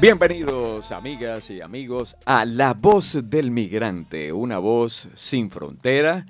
Bienvenidos 0.00 0.92
amigas 0.92 1.50
y 1.50 1.60
amigos 1.60 2.16
a 2.24 2.44
La 2.44 2.72
Voz 2.72 3.18
del 3.28 3.50
Migrante, 3.50 4.32
una 4.32 4.60
voz 4.60 5.08
sin 5.16 5.50
frontera 5.50 6.24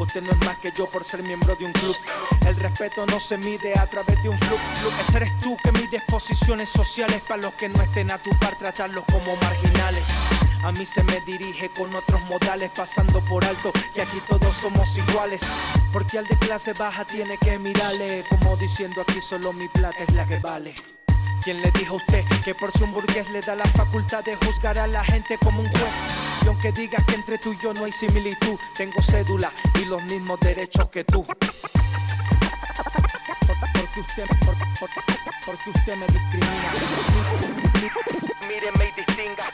Usted 0.00 0.22
no 0.22 0.32
es 0.32 0.38
más 0.38 0.56
que 0.58 0.72
yo 0.72 0.90
por 0.90 1.04
ser 1.04 1.22
miembro 1.22 1.54
de 1.56 1.64
un 1.64 1.72
club. 1.72 1.96
El 2.46 2.56
respeto 2.56 3.06
no 3.06 3.20
se 3.20 3.38
mide 3.38 3.78
a 3.78 3.86
través 3.88 4.20
de 4.22 4.28
un 4.28 4.38
flujo. 4.38 4.62
Ese 5.00 5.16
eres 5.16 5.38
tú 5.40 5.56
que 5.62 5.70
mide 5.72 6.02
posiciones 6.08 6.68
sociales 6.68 7.22
para 7.26 7.42
los 7.42 7.54
que 7.54 7.68
no 7.68 7.80
estén 7.82 8.10
a 8.10 8.18
tu 8.18 8.30
par, 8.38 8.56
tratarlos 8.56 9.04
como 9.04 9.36
marginales. 9.36 10.04
A 10.64 10.72
mí 10.72 10.84
se 10.84 11.04
me 11.04 11.20
dirige 11.20 11.68
con 11.70 11.94
otros 11.94 12.20
modales, 12.22 12.72
pasando 12.72 13.24
por 13.24 13.44
alto 13.44 13.72
que 13.94 14.02
aquí 14.02 14.20
todos 14.28 14.56
somos 14.56 14.96
iguales. 14.96 15.40
Porque 15.92 16.18
al 16.18 16.26
de 16.26 16.36
clase 16.36 16.72
baja 16.72 17.04
tiene 17.04 17.38
que 17.38 17.58
mirarle, 17.58 18.24
como 18.28 18.56
diciendo 18.56 19.02
aquí 19.02 19.20
solo 19.20 19.52
mi 19.52 19.68
plata 19.68 20.02
es 20.02 20.12
la 20.14 20.26
que 20.26 20.38
vale. 20.38 20.74
¿Quién 21.42 21.60
le 21.62 21.70
dijo 21.70 21.94
a 21.94 21.96
usted 21.96 22.22
que 22.44 22.54
por 22.54 22.70
su 22.72 22.84
hamburgués 22.84 23.30
le 23.30 23.40
da 23.40 23.54
la 23.54 23.64
facultad 23.64 24.22
de 24.24 24.36
juzgar 24.36 24.78
a 24.78 24.86
la 24.86 25.02
gente 25.04 25.38
como 25.38 25.60
un 25.60 25.68
juez? 25.68 25.94
Y 26.44 26.48
aunque 26.48 26.72
digas 26.72 27.04
que 27.04 27.14
entre 27.14 27.38
tú 27.38 27.52
y 27.52 27.58
yo 27.58 27.72
no 27.72 27.84
hay 27.84 27.92
similitud, 27.92 28.58
tengo 28.76 29.00
cédula 29.00 29.52
y 29.80 29.84
los 29.84 30.02
mismos 30.04 30.40
derechos 30.40 30.88
que 30.90 31.04
tú. 31.04 31.24
Porque 31.24 31.46
usted, 34.00 34.24
porque 35.46 35.70
usted 35.70 35.96
me 35.96 36.06
discrimina. 36.06 36.72
Míreme 38.46 38.84
y 38.84 38.92
distinga. 39.00 39.44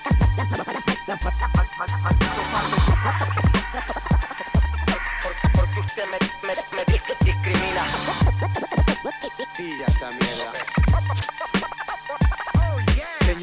Porque 5.55 5.81
usted 5.81 6.05
me, 6.11 6.19
me, 6.49 6.55
me 6.77 6.85
discrimina. 7.21 7.85
Y 9.59 9.79
ya 9.79 9.87
está 9.87 10.11
mierda. 10.11 10.53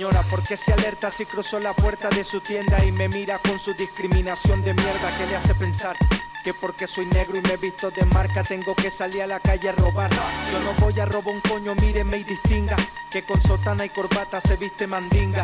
Señora, 0.02 0.24
¿por 0.32 0.42
qué 0.42 0.58
se 0.58 0.74
alerta 0.74 1.12
si 1.12 1.28
cruzó 1.28 1.60
la 1.60 1.74
puerta 1.74 2.10
de 2.10 2.24
su 2.24 2.42
tienda 2.42 2.84
y 2.84 2.92
me 2.92 3.08
mira 3.08 3.38
con 3.38 3.60
su 3.60 3.76
discriminación 3.76 4.64
de 4.64 4.74
mierda 4.74 5.16
que 5.16 5.28
le 5.28 5.36
hace 5.36 5.54
pensar? 5.54 5.96
Que 6.44 6.56
porque 6.56 6.88
soy 6.88 7.06
negro 7.06 7.38
y 7.38 7.42
me 7.44 7.56
visto 7.56 7.92
de 7.92 8.04
marca 8.06 8.42
tengo 8.42 8.74
que 8.74 8.90
salir 8.90 9.22
a 9.22 9.28
la 9.28 9.40
calle 9.40 9.70
a 9.70 9.74
robar. 9.74 10.10
Yo 10.52 10.60
no 10.62 10.74
voy 10.80 11.00
a 11.00 11.06
robar 11.06 11.36
un 11.36 11.42
coño, 11.42 11.76
míreme 11.76 12.18
y 12.18 12.24
distinga 12.24 12.78
que 13.12 13.24
con 13.24 13.40
sotana 13.40 13.86
y 13.86 13.90
corbata 13.90 14.42
se 14.42 14.56
viste 14.56 14.88
mandinga. 14.88 15.44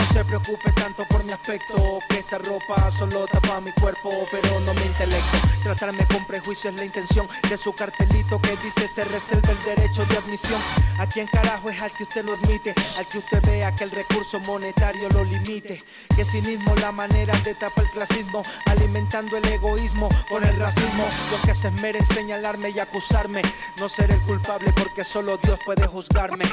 No 0.00 0.06
se 0.06 0.24
preocupe 0.24 0.72
tanto 0.72 1.04
por 1.04 1.22
mi 1.24 1.32
aspecto, 1.32 1.98
que 2.08 2.20
esta 2.20 2.38
ropa 2.38 2.90
solo 2.90 3.26
tapa 3.26 3.60
mi 3.60 3.70
cuerpo, 3.72 4.10
pero 4.30 4.58
no 4.60 4.72
mi 4.72 4.80
intelecto. 4.80 5.36
Tratarme 5.62 6.06
con 6.06 6.26
prejuicio 6.26 6.70
es 6.70 6.76
la 6.76 6.86
intención 6.86 7.28
de 7.50 7.56
su 7.58 7.74
cartelito 7.74 8.40
que 8.40 8.56
dice 8.64 8.88
se 8.88 9.04
reserva 9.04 9.52
el 9.52 9.62
derecho 9.62 10.06
de 10.06 10.16
admisión. 10.16 10.58
¿A 10.98 11.06
quién 11.06 11.26
carajo 11.26 11.68
es 11.68 11.82
al 11.82 11.92
que 11.92 12.04
usted 12.04 12.24
lo 12.24 12.32
admite? 12.32 12.74
Al 12.96 13.06
que 13.08 13.18
usted 13.18 13.42
vea 13.44 13.74
que 13.74 13.84
el 13.84 13.90
recurso 13.90 14.40
monetario 14.40 15.06
lo 15.10 15.22
limite. 15.22 15.82
Que 16.16 16.24
cinismo 16.24 16.74
la 16.76 16.92
manera 16.92 17.38
de 17.40 17.54
tapar 17.54 17.84
el 17.84 17.90
clasismo, 17.90 18.42
alimentando 18.64 19.36
el 19.36 19.44
egoísmo 19.44 20.08
con 20.30 20.42
el 20.44 20.56
racismo. 20.56 21.06
Los 21.30 21.42
que 21.42 21.54
se 21.54 21.68
esmeren 21.68 22.06
señalarme 22.06 22.70
y 22.70 22.78
acusarme, 22.78 23.42
no 23.78 23.86
seré 23.90 24.14
el 24.14 24.22
culpable 24.22 24.72
porque 24.72 25.04
solo 25.04 25.36
Dios 25.36 25.58
puede 25.66 25.86
juzgarme 25.86 26.46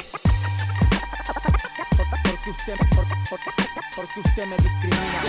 usted, 2.50 2.74
porque, 3.96 4.20
usted 4.20 4.46
me 4.46 4.56
discrimina. 4.56 5.22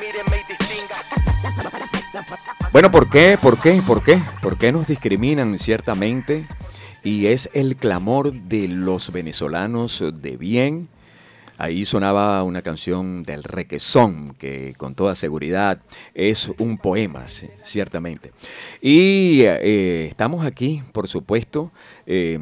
Míreme 0.00 0.36
y 0.36 0.52
distinga. 0.52 0.96
Bueno, 2.72 2.90
¿por 2.90 3.08
qué? 3.08 3.38
¿Por 3.40 3.58
qué? 3.58 3.82
¿Por 3.86 4.02
qué? 4.04 4.22
¿Por 4.42 4.56
qué 4.58 4.72
nos 4.72 4.86
discriminan 4.86 5.58
ciertamente? 5.58 6.46
Y 7.02 7.26
es 7.26 7.50
el 7.54 7.76
clamor 7.76 8.32
de 8.32 8.68
los 8.68 9.10
venezolanos 9.12 10.04
de 10.14 10.36
bien 10.36 10.88
Ahí 11.60 11.84
sonaba 11.84 12.42
una 12.42 12.62
canción 12.62 13.22
del 13.22 13.44
requesón, 13.44 14.34
que 14.38 14.72
con 14.78 14.94
toda 14.94 15.14
seguridad 15.14 15.78
es 16.14 16.50
un 16.56 16.78
poema, 16.78 17.26
ciertamente. 17.28 18.32
Y 18.80 19.42
eh, 19.42 20.06
estamos 20.06 20.46
aquí, 20.46 20.82
por 20.92 21.06
supuesto, 21.06 21.70
eh, 22.06 22.38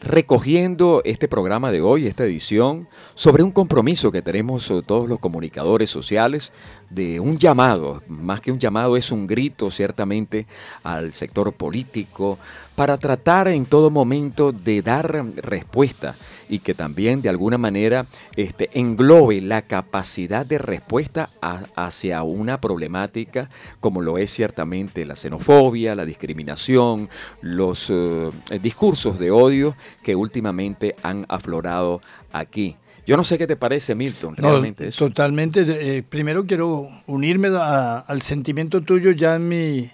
recogiendo 0.00 1.00
este 1.04 1.28
programa 1.28 1.70
de 1.70 1.80
hoy, 1.80 2.08
esta 2.08 2.24
edición, 2.24 2.88
sobre 3.14 3.44
un 3.44 3.52
compromiso 3.52 4.10
que 4.10 4.20
tenemos 4.20 4.66
todos 4.84 5.08
los 5.08 5.20
comunicadores 5.20 5.88
sociales 5.88 6.50
de 6.90 7.20
un 7.20 7.38
llamado, 7.38 8.02
más 8.08 8.40
que 8.40 8.50
un 8.50 8.58
llamado 8.58 8.96
es 8.96 9.12
un 9.12 9.28
grito 9.28 9.70
ciertamente 9.70 10.46
al 10.82 11.12
sector 11.12 11.52
político 11.52 12.36
para 12.74 12.98
tratar 12.98 13.46
en 13.46 13.64
todo 13.64 13.90
momento 13.90 14.50
de 14.50 14.82
dar 14.82 15.24
respuesta 15.36 16.16
y 16.48 16.60
que 16.60 16.74
también 16.74 17.22
de 17.22 17.28
alguna 17.28 17.58
manera 17.58 18.06
este, 18.36 18.70
englobe 18.74 19.40
la 19.40 19.62
capacidad 19.62 20.46
de 20.46 20.58
respuesta 20.58 21.28
hacia 21.74 22.22
una 22.22 22.60
problemática 22.60 23.50
como 23.80 24.02
lo 24.02 24.18
es 24.18 24.30
ciertamente 24.30 25.04
la 25.04 25.16
xenofobia, 25.16 25.94
la 25.94 26.04
discriminación, 26.04 27.08
los 27.40 27.90
eh, 27.90 28.30
discursos 28.62 29.18
de 29.18 29.30
odio 29.30 29.74
que 30.02 30.14
últimamente 30.14 30.94
han 31.02 31.26
aflorado 31.28 32.00
aquí. 32.32 32.76
Yo 33.06 33.16
no 33.16 33.22
sé 33.22 33.38
qué 33.38 33.46
te 33.46 33.54
parece, 33.54 33.94
Milton, 33.94 34.34
realmente 34.34 34.90
Totalmente. 34.90 35.64
Eh, 35.68 36.02
primero 36.02 36.44
quiero 36.44 36.88
unirme 37.06 37.48
al 37.56 38.20
sentimiento 38.20 38.82
tuyo 38.82 39.12
ya 39.12 39.36
en 39.36 39.48
mi, 39.48 39.90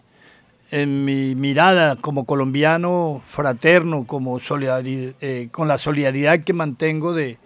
en 0.72 1.04
mi 1.04 1.34
mirada 1.34 1.96
como 1.96 2.24
colombiano 2.24 3.22
fraterno, 3.28 4.06
como 4.06 4.40
eh, 4.40 5.48
con 5.52 5.68
la 5.68 5.76
solidaridad 5.76 6.40
que 6.40 6.54
mantengo 6.54 7.12
de, 7.12 7.38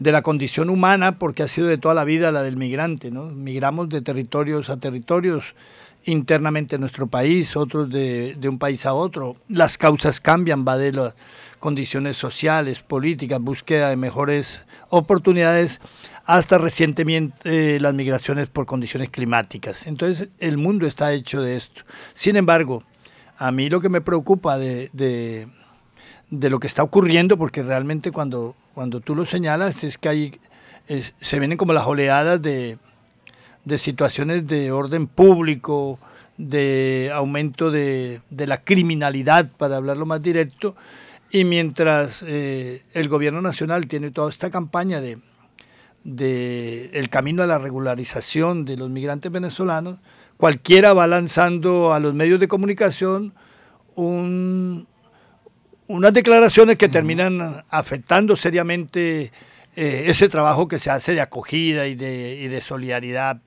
la 0.00 0.20
condición 0.20 0.68
humana, 0.68 1.18
porque 1.18 1.44
ha 1.44 1.48
sido 1.48 1.68
de 1.68 1.78
toda 1.78 1.94
la 1.94 2.02
vida 2.02 2.32
la 2.32 2.42
del 2.42 2.56
migrante. 2.56 3.12
¿no? 3.12 3.26
Migramos 3.26 3.88
de 3.88 4.02
territorios 4.02 4.68
a 4.68 4.78
territorios 4.78 5.54
internamente 6.06 6.74
en 6.74 6.80
nuestro 6.80 7.06
país, 7.06 7.56
otros 7.56 7.88
de, 7.88 8.34
de 8.34 8.48
un 8.48 8.58
país 8.58 8.84
a 8.84 8.94
otro. 8.94 9.36
Las 9.48 9.78
causas 9.78 10.20
cambian, 10.20 10.64
va 10.66 10.76
de 10.76 10.92
las 10.92 11.14
condiciones 11.60 12.16
sociales, 12.16 12.80
políticas, 12.82 13.40
búsqueda 13.40 13.90
de 13.90 13.96
mejores 13.96 14.64
oportunidades 14.88 15.80
hasta 16.26 16.58
recientemente 16.58 17.76
eh, 17.76 17.80
las 17.80 17.94
migraciones 17.94 18.48
por 18.48 18.66
condiciones 18.66 19.10
climáticas. 19.10 19.86
Entonces 19.86 20.28
el 20.38 20.58
mundo 20.58 20.86
está 20.86 21.12
hecho 21.12 21.40
de 21.40 21.56
esto. 21.56 21.82
Sin 22.14 22.36
embargo, 22.36 22.82
A 23.38 23.52
mí 23.52 23.68
lo 23.68 23.80
que 23.82 23.90
me 23.90 24.00
preocupa 24.00 24.56
de, 24.56 24.88
de, 24.94 26.50
lo 26.50 26.58
que 26.58 26.66
está 26.66 26.82
ocurriendo, 26.82 27.36
porque 27.36 27.62
realmente 27.62 28.10
cuando, 28.10 28.56
cuando 28.74 29.00
tú 29.00 29.14
lo 29.14 29.26
señalas 29.26 29.84
es 29.84 29.98
que 29.98 30.08
hay, 30.08 30.40
se 31.20 31.38
vienen 31.38 31.58
como 31.58 31.74
las 31.74 31.86
oleadas 31.86 32.40
de, 32.40 32.78
de 33.66 33.78
situaciones 33.78 34.46
de 34.46 34.72
orden 34.72 35.06
público, 35.06 35.98
de 36.38 37.10
aumento 37.12 37.70
de, 37.70 38.22
de, 38.30 38.46
la 38.46 38.64
criminalidad, 38.64 39.50
para 39.58 39.76
hablarlo 39.76 40.06
más 40.06 40.22
directo, 40.22 40.74
y 41.30 41.44
mientras 41.44 42.24
eh, 42.26 42.82
el 42.94 43.08
gobierno 43.10 43.42
nacional 43.42 43.86
tiene 43.86 44.12
toda 44.12 44.30
esta 44.30 44.50
campaña 44.50 45.02
de, 45.02 45.18
de 46.06 46.90
el 46.92 47.08
camino 47.08 47.42
a 47.42 47.46
la 47.46 47.58
regularización 47.58 48.64
de 48.64 48.76
los 48.76 48.88
migrantes 48.90 49.32
venezolanos, 49.32 49.98
cualquiera 50.36 50.94
va 50.94 51.08
lanzando 51.08 51.92
a 51.92 51.98
los 51.98 52.14
medios 52.14 52.38
de 52.38 52.46
comunicación 52.46 53.34
unas 53.96 54.84
declaraciones 56.12 56.76
que 56.76 56.88
terminan 56.88 57.64
afectando 57.70 58.36
seriamente 58.36 59.32
eh, 59.74 60.04
ese 60.06 60.28
trabajo 60.28 60.68
que 60.68 60.78
se 60.78 60.90
hace 60.90 61.14
de 61.14 61.20
acogida 61.20 61.88
y 61.88 61.96
de, 61.96 62.48
de 62.48 62.60
solidaridad. 62.60 63.40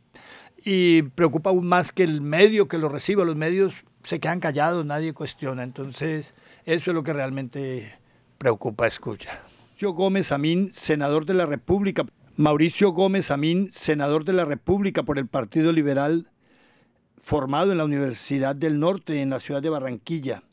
Y 0.66 1.04
preocupa 1.04 1.52
aún 1.52 1.66
más 1.66 1.94
que 1.94 2.04
el 2.04 2.20
medio 2.20 2.68
que 2.68 2.78
lo 2.78 2.90
reciba, 2.90 3.24
los 3.24 3.38
medios 3.38 3.74
se 4.04 4.20
quedan 4.20 4.42
callados, 4.42 4.86
nadie 4.86 5.14
cuestiona. 5.14 5.64
Entonces, 5.64 6.34
eso 6.66 6.92
es 6.92 6.96
lo 6.96 7.04
que 7.04 7.14
realmente 7.14 7.94
preocupa, 8.38 8.86
escucha. 8.86 9.40
Yo 9.78 9.94
Gómez 9.94 10.34
Amín, 10.34 10.72
senador 10.74 11.26
de 11.26 11.36
la 11.36 11.46
República. 11.46 12.04
Mauricio 12.40 12.92
Gómez 12.92 13.32
Amín, 13.32 13.68
senador 13.74 14.24
de 14.24 14.32
la 14.32 14.46
República 14.46 15.04
por 15.04 15.18
el 15.18 15.28
Partido 15.28 15.74
Liberal 15.74 16.28
formado 17.22 17.74
en 17.74 17.78
la 17.78 17.84
Universidad 17.84 18.56
del 18.56 18.80
Norte 18.80 19.22
en 19.22 19.30
la 19.30 19.42
ciudad 19.42 19.62
de 19.62 19.70
Barranquilla. 19.70 20.44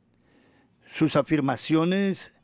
Sus 0.91 1.15
afirmaciones 1.15 2.37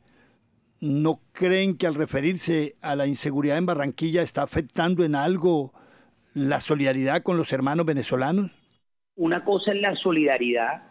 no 0.79 1.19
creen 1.33 1.75
que 1.75 1.87
al 1.87 1.95
referirse 1.95 2.75
a 2.81 2.95
la 2.95 3.05
inseguridad 3.05 3.57
en 3.57 3.65
Barranquilla 3.65 4.21
está 4.21 4.43
afectando 4.43 5.03
en 5.03 5.13
algo 5.13 5.73
la 6.33 6.61
solidaridad 6.61 7.21
con 7.21 7.35
los 7.35 7.51
hermanos 7.51 7.85
venezolanos. 7.85 8.49
Una 9.17 9.43
cosa 9.43 9.73
es 9.73 9.81
la 9.81 9.93
solidaridad, 9.97 10.83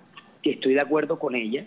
que 0.43 0.51
estoy 0.51 0.75
de 0.75 0.83
acuerdo 0.83 1.19
con 1.19 1.37
ella, 1.37 1.65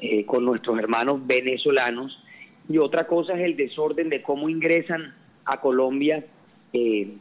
eh, 0.00 0.26
con 0.26 0.44
nuestros 0.44 0.76
hermanos 0.76 1.24
venezolanos, 1.24 2.20
y 2.68 2.78
otra 2.78 3.06
cosa 3.06 3.34
es 3.34 3.44
el 3.44 3.56
desorden 3.56 4.10
de 4.10 4.22
cómo 4.22 4.48
ingresan 4.48 5.14
a 5.46 5.60
Colombia 5.60 6.24
eh, 6.72 7.16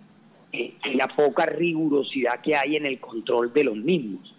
la 0.94 1.08
poca 1.08 1.46
rigurosidad 1.46 2.42
que 2.42 2.56
hay 2.56 2.76
en 2.76 2.86
el 2.86 3.00
control 3.00 3.54
de 3.54 3.64
los 3.64 3.76
mismos. 3.76 4.34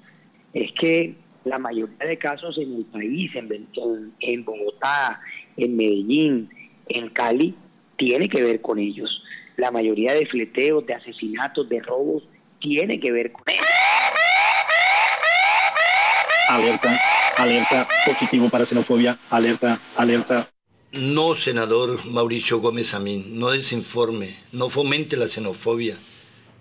Es 0.53 0.73
que 0.73 1.15
la 1.45 1.59
mayoría 1.59 2.07
de 2.07 2.19
casos 2.19 2.59
en 2.59 2.75
el 2.75 2.85
país, 2.87 3.31
en, 3.35 3.69
en 4.21 4.45
Bogotá, 4.45 5.21
en 5.57 5.77
Medellín, 5.77 6.49
en 6.89 7.09
Cali, 7.11 7.55
tiene 7.97 8.29
que 8.29 8.43
ver 8.43 8.61
con 8.61 8.79
ellos. 8.79 9.23
La 9.57 9.71
mayoría 9.71 10.13
de 10.13 10.27
fleteos, 10.27 10.87
de 10.87 10.95
asesinatos, 10.95 11.69
de 11.69 11.81
robos, 11.81 12.23
tiene 12.61 12.99
que 13.01 13.13
ver 13.13 13.33
con 13.33 13.45
ellos. 13.47 13.67
Alerta, 16.49 17.01
alerta, 17.37 17.89
positivo 18.07 18.49
para 18.51 18.67
xenofobia, 18.67 19.19
alerta, 19.31 19.81
alerta. 19.97 20.49
No, 20.97 21.37
senador 21.37 22.07
Mauricio 22.07 22.59
Gómez 22.59 22.95
Amín, 22.95 23.39
no 23.39 23.51
desinforme, 23.51 24.41
no 24.53 24.71
fomente 24.71 25.19
la 25.19 25.29
xenofobia. 25.29 25.99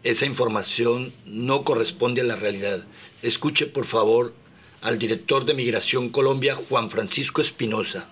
Esa 0.03 0.25
información 0.25 1.13
no 1.25 1.63
corresponde 1.63 2.19
a 2.19 2.25
la 2.25 2.35
realidad. 2.35 2.83
Escuche, 3.21 3.65
por 3.65 3.85
favor, 3.85 4.33
al 4.81 4.99
director 4.99 5.45
de 5.45 5.53
Migración 5.53 6.09
Colombia, 6.09 6.53
Juan 6.53 6.91
Francisco 6.91 7.41
Espinosa. 7.41 8.09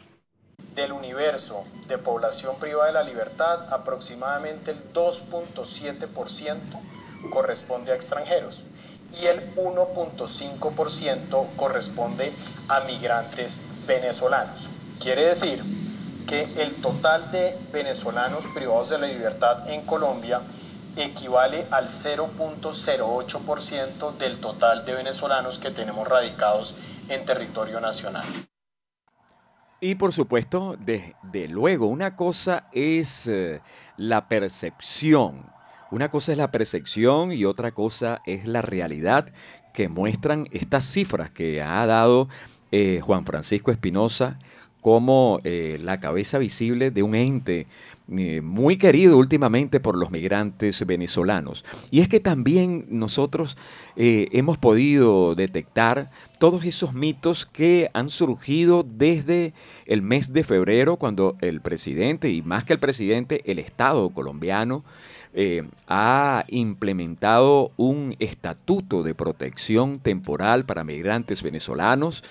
Del 0.73 0.93
universo 0.93 1.65
de 1.89 1.97
población 1.97 2.55
privada 2.57 2.87
de 2.87 2.93
la 2.93 3.03
libertad, 3.03 3.73
aproximadamente 3.73 4.71
el 4.71 4.93
2.7% 4.93 6.79
corresponde 7.31 7.91
a 7.91 7.95
extranjeros 7.95 8.63
y 9.21 9.25
el 9.25 9.53
1.5% 9.55 11.47
corresponde 11.57 12.31
a 12.69 12.79
migrantes 12.85 13.57
venezolanos. 13.85 14.69
Quiere 15.01 15.25
decir 15.25 15.82
que 16.27 16.43
el 16.61 16.75
total 16.75 17.31
de 17.31 17.57
venezolanos 17.71 18.45
privados 18.53 18.89
de 18.89 18.99
la 18.99 19.07
libertad 19.07 19.69
en 19.69 19.85
Colombia 19.85 20.41
equivale 20.95 21.65
al 21.71 21.89
0.08% 21.89 24.15
del 24.17 24.39
total 24.39 24.85
de 24.85 24.93
venezolanos 24.93 25.57
que 25.57 25.71
tenemos 25.71 26.07
radicados 26.07 26.75
en 27.09 27.25
territorio 27.25 27.79
nacional. 27.79 28.27
Y 29.79 29.95
por 29.95 30.13
supuesto, 30.13 30.77
de, 30.79 31.15
luego, 31.49 31.87
una 31.87 32.15
cosa 32.15 32.67
es 32.71 33.25
eh, 33.27 33.61
la 33.97 34.27
percepción, 34.29 35.51
una 35.91 36.09
cosa 36.09 36.31
es 36.31 36.37
la 36.37 36.51
percepción 36.51 37.33
y 37.33 37.43
otra 37.43 37.71
cosa 37.71 38.21
es 38.25 38.47
la 38.47 38.61
realidad 38.61 39.33
que 39.73 39.89
muestran 39.89 40.47
estas 40.51 40.85
cifras 40.85 41.31
que 41.31 41.61
ha 41.61 41.85
dado 41.85 42.29
eh, 42.71 43.01
Juan 43.01 43.25
Francisco 43.25 43.71
Espinosa 43.71 44.39
como 44.83 45.39
eh, 45.45 45.79
la 45.81 46.01
cabeza 46.01 46.37
visible 46.37 46.91
de 46.91 47.03
un 47.03 47.15
ente 47.15 47.67
eh, 48.11 48.41
muy 48.41 48.75
querido 48.75 49.17
últimamente 49.17 49.79
por 49.79 49.95
los 49.95 50.11
migrantes 50.11 50.85
venezolanos. 50.85 51.63
Y 51.89 52.01
es 52.01 52.09
que 52.09 52.19
también 52.19 52.85
nosotros 52.89 53.57
eh, 53.95 54.27
hemos 54.33 54.57
podido 54.57 55.35
detectar 55.35 56.11
todos 56.37 56.65
esos 56.65 56.93
mitos 56.93 57.45
que 57.45 57.87
han 57.93 58.09
surgido 58.09 58.85
desde 58.85 59.53
el 59.85 60.01
mes 60.01 60.33
de 60.33 60.43
febrero, 60.43 60.97
cuando 60.97 61.37
el 61.39 61.61
presidente, 61.61 62.29
y 62.29 62.41
más 62.41 62.65
que 62.65 62.73
el 62.73 62.79
presidente, 62.79 63.41
el 63.49 63.59
Estado 63.59 64.09
colombiano, 64.09 64.83
ha 65.87 66.45
implementado 66.49 67.71
un 67.75 68.15
estatuto 68.19 69.01
de 69.01 69.15
protección 69.15 69.97
temporal 69.97 70.63
para 70.63 70.83
migrantes 70.83 71.41
venezolanos 71.41 72.23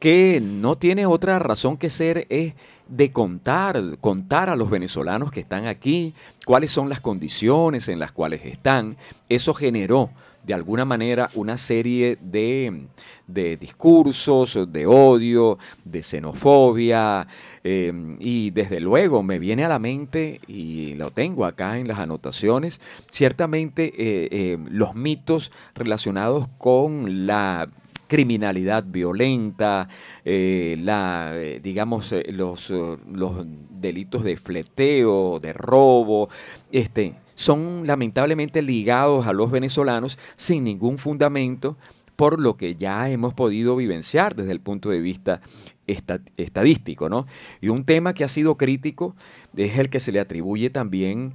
que 0.00 0.40
no 0.42 0.76
tiene 0.76 1.06
otra 1.06 1.38
razón 1.38 1.76
que 1.76 1.90
ser 1.90 2.26
es 2.30 2.54
de 2.88 3.12
contar, 3.12 3.98
contar 4.00 4.50
a 4.50 4.56
los 4.56 4.70
venezolanos 4.70 5.30
que 5.30 5.40
están 5.40 5.66
aquí 5.66 6.14
cuáles 6.44 6.72
son 6.72 6.88
las 6.88 7.00
condiciones 7.00 7.88
en 7.88 8.00
las 8.00 8.10
cuales 8.10 8.44
están. 8.44 8.96
Eso 9.28 9.54
generó 9.54 10.10
de 10.42 10.54
alguna 10.54 10.86
manera 10.86 11.28
una 11.34 11.58
serie 11.58 12.18
de, 12.20 12.86
discursos 13.26 14.72
de 14.72 14.86
odio, 14.86 15.58
de 15.84 16.02
xenofobia, 16.02 17.26
eh, 17.62 17.92
y 18.18 18.50
desde 18.50 18.80
luego 18.80 19.22
me 19.22 19.38
viene 19.38 19.64
a 19.64 19.68
la 19.68 19.78
mente, 19.78 20.40
y 20.46 20.94
lo 20.94 21.10
tengo 21.10 21.44
acá 21.44 21.78
en 21.78 21.86
las 21.86 21.98
anotaciones, 21.98 22.80
ciertamente 23.10 23.84
eh, 23.84 24.28
eh, 24.30 24.58
los 24.70 24.94
mitos 24.94 25.52
relacionados 25.74 26.48
con 26.58 27.26
la 27.26 27.68
criminalidad 28.10 28.84
violenta, 28.84 29.88
eh, 30.24 30.76
la, 30.82 31.30
eh, 31.34 31.60
digamos, 31.62 32.12
eh, 32.12 32.24
los, 32.32 32.68
los 32.70 33.46
delitos 33.70 34.24
de 34.24 34.36
fleteo, 34.36 35.38
de 35.38 35.52
robo, 35.52 36.28
este, 36.72 37.14
son 37.36 37.86
lamentablemente 37.86 38.62
ligados 38.62 39.28
a 39.28 39.32
los 39.32 39.52
venezolanos 39.52 40.18
sin 40.36 40.64
ningún 40.64 40.98
fundamento 40.98 41.78
por 42.16 42.40
lo 42.40 42.56
que 42.56 42.74
ya 42.74 43.08
hemos 43.08 43.32
podido 43.32 43.76
vivenciar 43.76 44.34
desde 44.34 44.52
el 44.52 44.60
punto 44.60 44.90
de 44.90 45.00
vista 45.00 45.40
estadístico. 45.86 47.08
¿no? 47.08 47.26
Y 47.62 47.68
un 47.68 47.84
tema 47.84 48.12
que 48.12 48.24
ha 48.24 48.28
sido 48.28 48.58
crítico 48.58 49.14
es 49.56 49.78
el 49.78 49.88
que 49.88 50.00
se 50.00 50.12
le 50.12 50.20
atribuye 50.20 50.68
también 50.68 51.32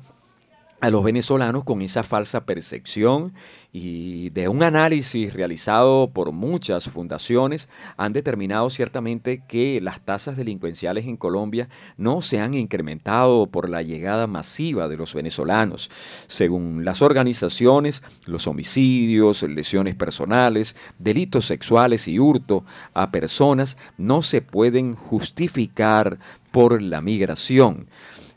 a 0.81 0.89
los 0.89 1.03
venezolanos 1.03 1.63
con 1.63 1.81
esa 1.81 2.03
falsa 2.03 2.45
percepción 2.45 3.33
y 3.71 4.29
de 4.29 4.47
un 4.47 4.63
análisis 4.63 5.33
realizado 5.33 6.11
por 6.11 6.31
muchas 6.31 6.85
fundaciones 6.89 7.69
han 7.97 8.13
determinado 8.13 8.69
ciertamente 8.69 9.43
que 9.47 9.79
las 9.81 10.01
tasas 10.01 10.37
delincuenciales 10.37 11.05
en 11.05 11.17
Colombia 11.17 11.69
no 11.97 12.21
se 12.21 12.39
han 12.39 12.53
incrementado 12.53 13.47
por 13.47 13.69
la 13.69 13.81
llegada 13.81 14.27
masiva 14.27 14.87
de 14.87 14.97
los 14.97 15.13
venezolanos. 15.13 15.89
Según 16.27 16.85
las 16.85 17.01
organizaciones, 17.01 18.03
los 18.25 18.47
homicidios, 18.47 19.43
lesiones 19.43 19.95
personales, 19.95 20.75
delitos 20.99 21.45
sexuales 21.45 22.07
y 22.07 22.19
hurto 22.19 22.65
a 22.93 23.11
personas 23.11 23.77
no 23.97 24.21
se 24.21 24.41
pueden 24.41 24.93
justificar 24.93 26.19
por 26.51 26.81
la 26.81 27.01
migración. 27.01 27.87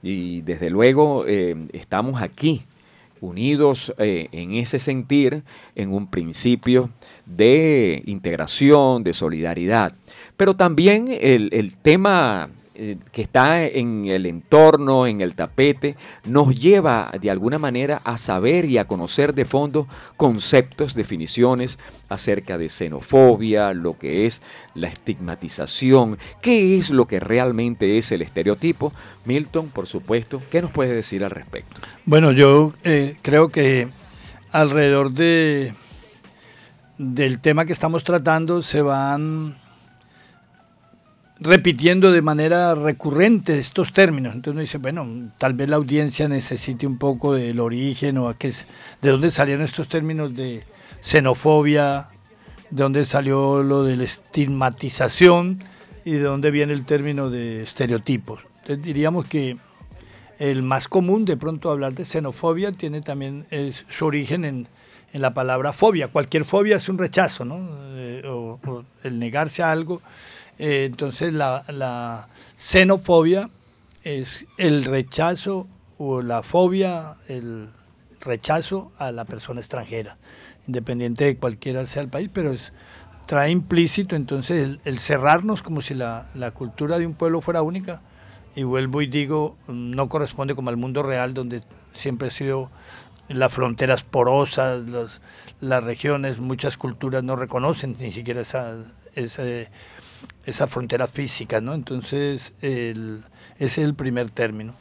Y 0.03 0.43
desde 0.43 0.71
luego 0.71 1.25
eh, 1.27 1.57
estamos 1.73 2.23
aquí 2.23 2.65
unidos 3.21 3.93
eh, 3.99 4.29
en 4.33 4.55
ese 4.55 4.79
sentir, 4.79 5.43
en 5.75 5.93
un 5.93 6.07
principio 6.07 6.91
de 7.27 8.03
integración, 8.07 9.03
de 9.05 9.13
solidaridad. 9.13 9.93
Pero 10.37 10.55
también 10.55 11.09
el, 11.09 11.77
tema 11.83 12.49
eh, 12.49 12.58
que 13.13 13.23
está 13.23 13.65
en 13.65 14.07
el 14.07 14.25
entorno, 14.27 15.07
en 15.07 15.21
el 15.21 15.35
tapete, 15.35 15.97
nos 16.25 16.55
lleva 16.55 17.11
de 17.21 17.31
alguna 17.31 17.59
manera 17.59 18.01
a 18.05 18.17
saber 18.17 18.65
y 18.67 18.79
a 18.79 18.87
conocer 18.87 19.35
de 19.35 19.45
fondo 19.45 19.89
conceptos, 20.17 20.95
definiciones 20.95 21.79
acerca 22.09 22.57
de 22.57 22.69
xenofobia, 22.69 23.73
lo 23.75 23.99
que 23.99 24.27
es 24.27 24.43
la 24.75 24.87
estigmatización, 24.87 26.19
qué 26.41 26.79
es 26.79 26.91
lo 26.91 27.07
que 27.07 27.19
realmente 27.19 27.99
es 27.99 28.13
el 28.13 28.23
estereotipo. 28.23 28.93
Milton, 29.25 29.69
por 29.69 29.87
supuesto, 29.87 30.41
¿qué 30.51 30.63
nos 30.63 30.71
puede 30.71 30.95
decir 30.95 31.25
al 31.25 31.31
respecto? 31.31 31.81
Bueno, 32.05 32.31
yo 32.31 32.73
eh, 32.85 33.17
creo 33.23 33.49
que 33.49 33.89
alrededor 34.53 35.13
de 35.13 35.75
del 36.97 37.39
tema 37.41 37.65
que 37.65 37.73
estamos 37.73 38.03
tratando 38.03 38.63
se 38.63 38.83
van 38.83 39.57
repitiendo 41.41 42.11
de 42.11 42.23
manera 42.23 42.75
recurrente 42.75 43.59
estos 43.59 43.93
términos. 43.93 44.35
Entonces 44.35 44.53
uno 44.53 44.61
dice, 44.61 44.79
bueno, 44.79 45.33
tal 45.39 45.55
vez 45.55 45.69
la 45.69 45.77
audiencia 45.77 46.29
necesite 46.29 46.87
un 46.87 46.99
poco 46.99 47.35
del 47.35 47.61
origen 47.61 48.19
o 48.19 48.33
de 48.33 48.65
dónde 49.01 49.31
salieron 49.31 49.65
estos 49.65 49.89
términos 49.89 50.35
de 50.35 50.65
xenofobia, 51.01 52.09
de 52.71 52.83
dónde 52.83 53.05
salió 53.05 53.63
lo 53.63 53.85
de 53.85 53.97
la 53.97 54.05
estigmatización 54.05 55.63
y 56.05 56.13
de 56.13 56.23
dónde 56.23 56.51
viene 56.51 56.73
el 56.73 56.85
término 56.85 57.31
de 57.31 57.63
estereotipos. 57.63 58.41
Entonces 58.63 58.85
diríamos 58.85 59.27
que 59.27 59.57
el 60.39 60.63
más 60.63 60.89
común 60.89 61.25
de 61.25 61.37
pronto 61.37 61.71
hablar 61.71 61.95
de 61.95 62.05
xenofobia 62.05 62.73
tiene 62.73 63.01
también 63.01 63.47
su 63.89 64.07
origen 64.07 64.45
en, 64.45 64.69
en, 65.13 65.23
la 65.23 65.35
palabra 65.35 65.73
fobia. 65.73 66.09
Cualquier 66.09 66.45
fobia 66.45 66.77
es 66.77 66.89
un 66.89 66.99
rechazo, 66.99 67.45
¿no? 67.45 67.59
Eh, 67.97 68.23
o 68.27 68.85
el 69.03 69.19
negarse 69.19 69.63
a 69.63 69.73
algo 69.73 70.01
eh, 70.59 70.85
entonces 70.87 71.33
la, 71.33 72.29
xenofobia 72.57 73.49
es 74.03 74.45
el 74.57 74.85
rechazo 74.85 75.69
o 75.99 76.23
la 76.23 76.43
fobia, 76.43 77.17
el 77.29 77.69
rechazo 78.21 78.91
a 78.99 79.13
la 79.13 79.25
persona 79.25 79.61
extranjera, 79.61 80.17
independiente 80.67 81.25
de 81.25 81.37
cualquiera 81.37 81.87
sea 81.87 82.03
el 82.03 82.09
país, 82.09 82.31
pero 82.33 82.53
es, 82.53 82.73
trae 83.27 83.51
implícito 83.51 84.17
entonces 84.17 84.79
el, 84.85 84.99
cerrarnos 84.99 85.63
como 85.63 85.81
si 85.81 85.95
la, 85.95 86.29
cultura 86.55 86.99
de 86.99 87.07
un 87.07 87.15
pueblo 87.15 87.41
fuera 87.41 87.63
única, 87.63 88.03
y 88.57 88.65
vuelvo 88.65 89.03
y 89.03 89.07
digo, 89.07 89.57
no 89.69 90.09
corresponde 90.09 90.57
como 90.57 90.71
al 90.71 90.77
mundo 90.77 91.05
real 91.05 91.35
donde 91.35 91.63
siempre 91.95 92.29
ha 92.29 92.31
sido 92.33 92.71
las 93.29 93.55
fronteras 93.55 94.03
porosas, 94.03 95.21
las 95.61 95.85
regiones, 95.85 96.39
muchas 96.39 96.77
culturas 96.77 97.23
no 97.23 97.37
reconocen 97.37 97.97
ni 98.01 98.11
siquiera 98.11 98.41
esa, 98.41 98.79
ese 99.15 99.69
esa 100.49 100.67
frontera 100.67 101.07
física, 101.07 101.61
¿no? 101.61 101.75
Entonces, 101.75 102.55
ese 102.63 103.21
es 103.59 103.79
el 103.79 103.95
primer 103.95 104.31
término. 104.31 104.75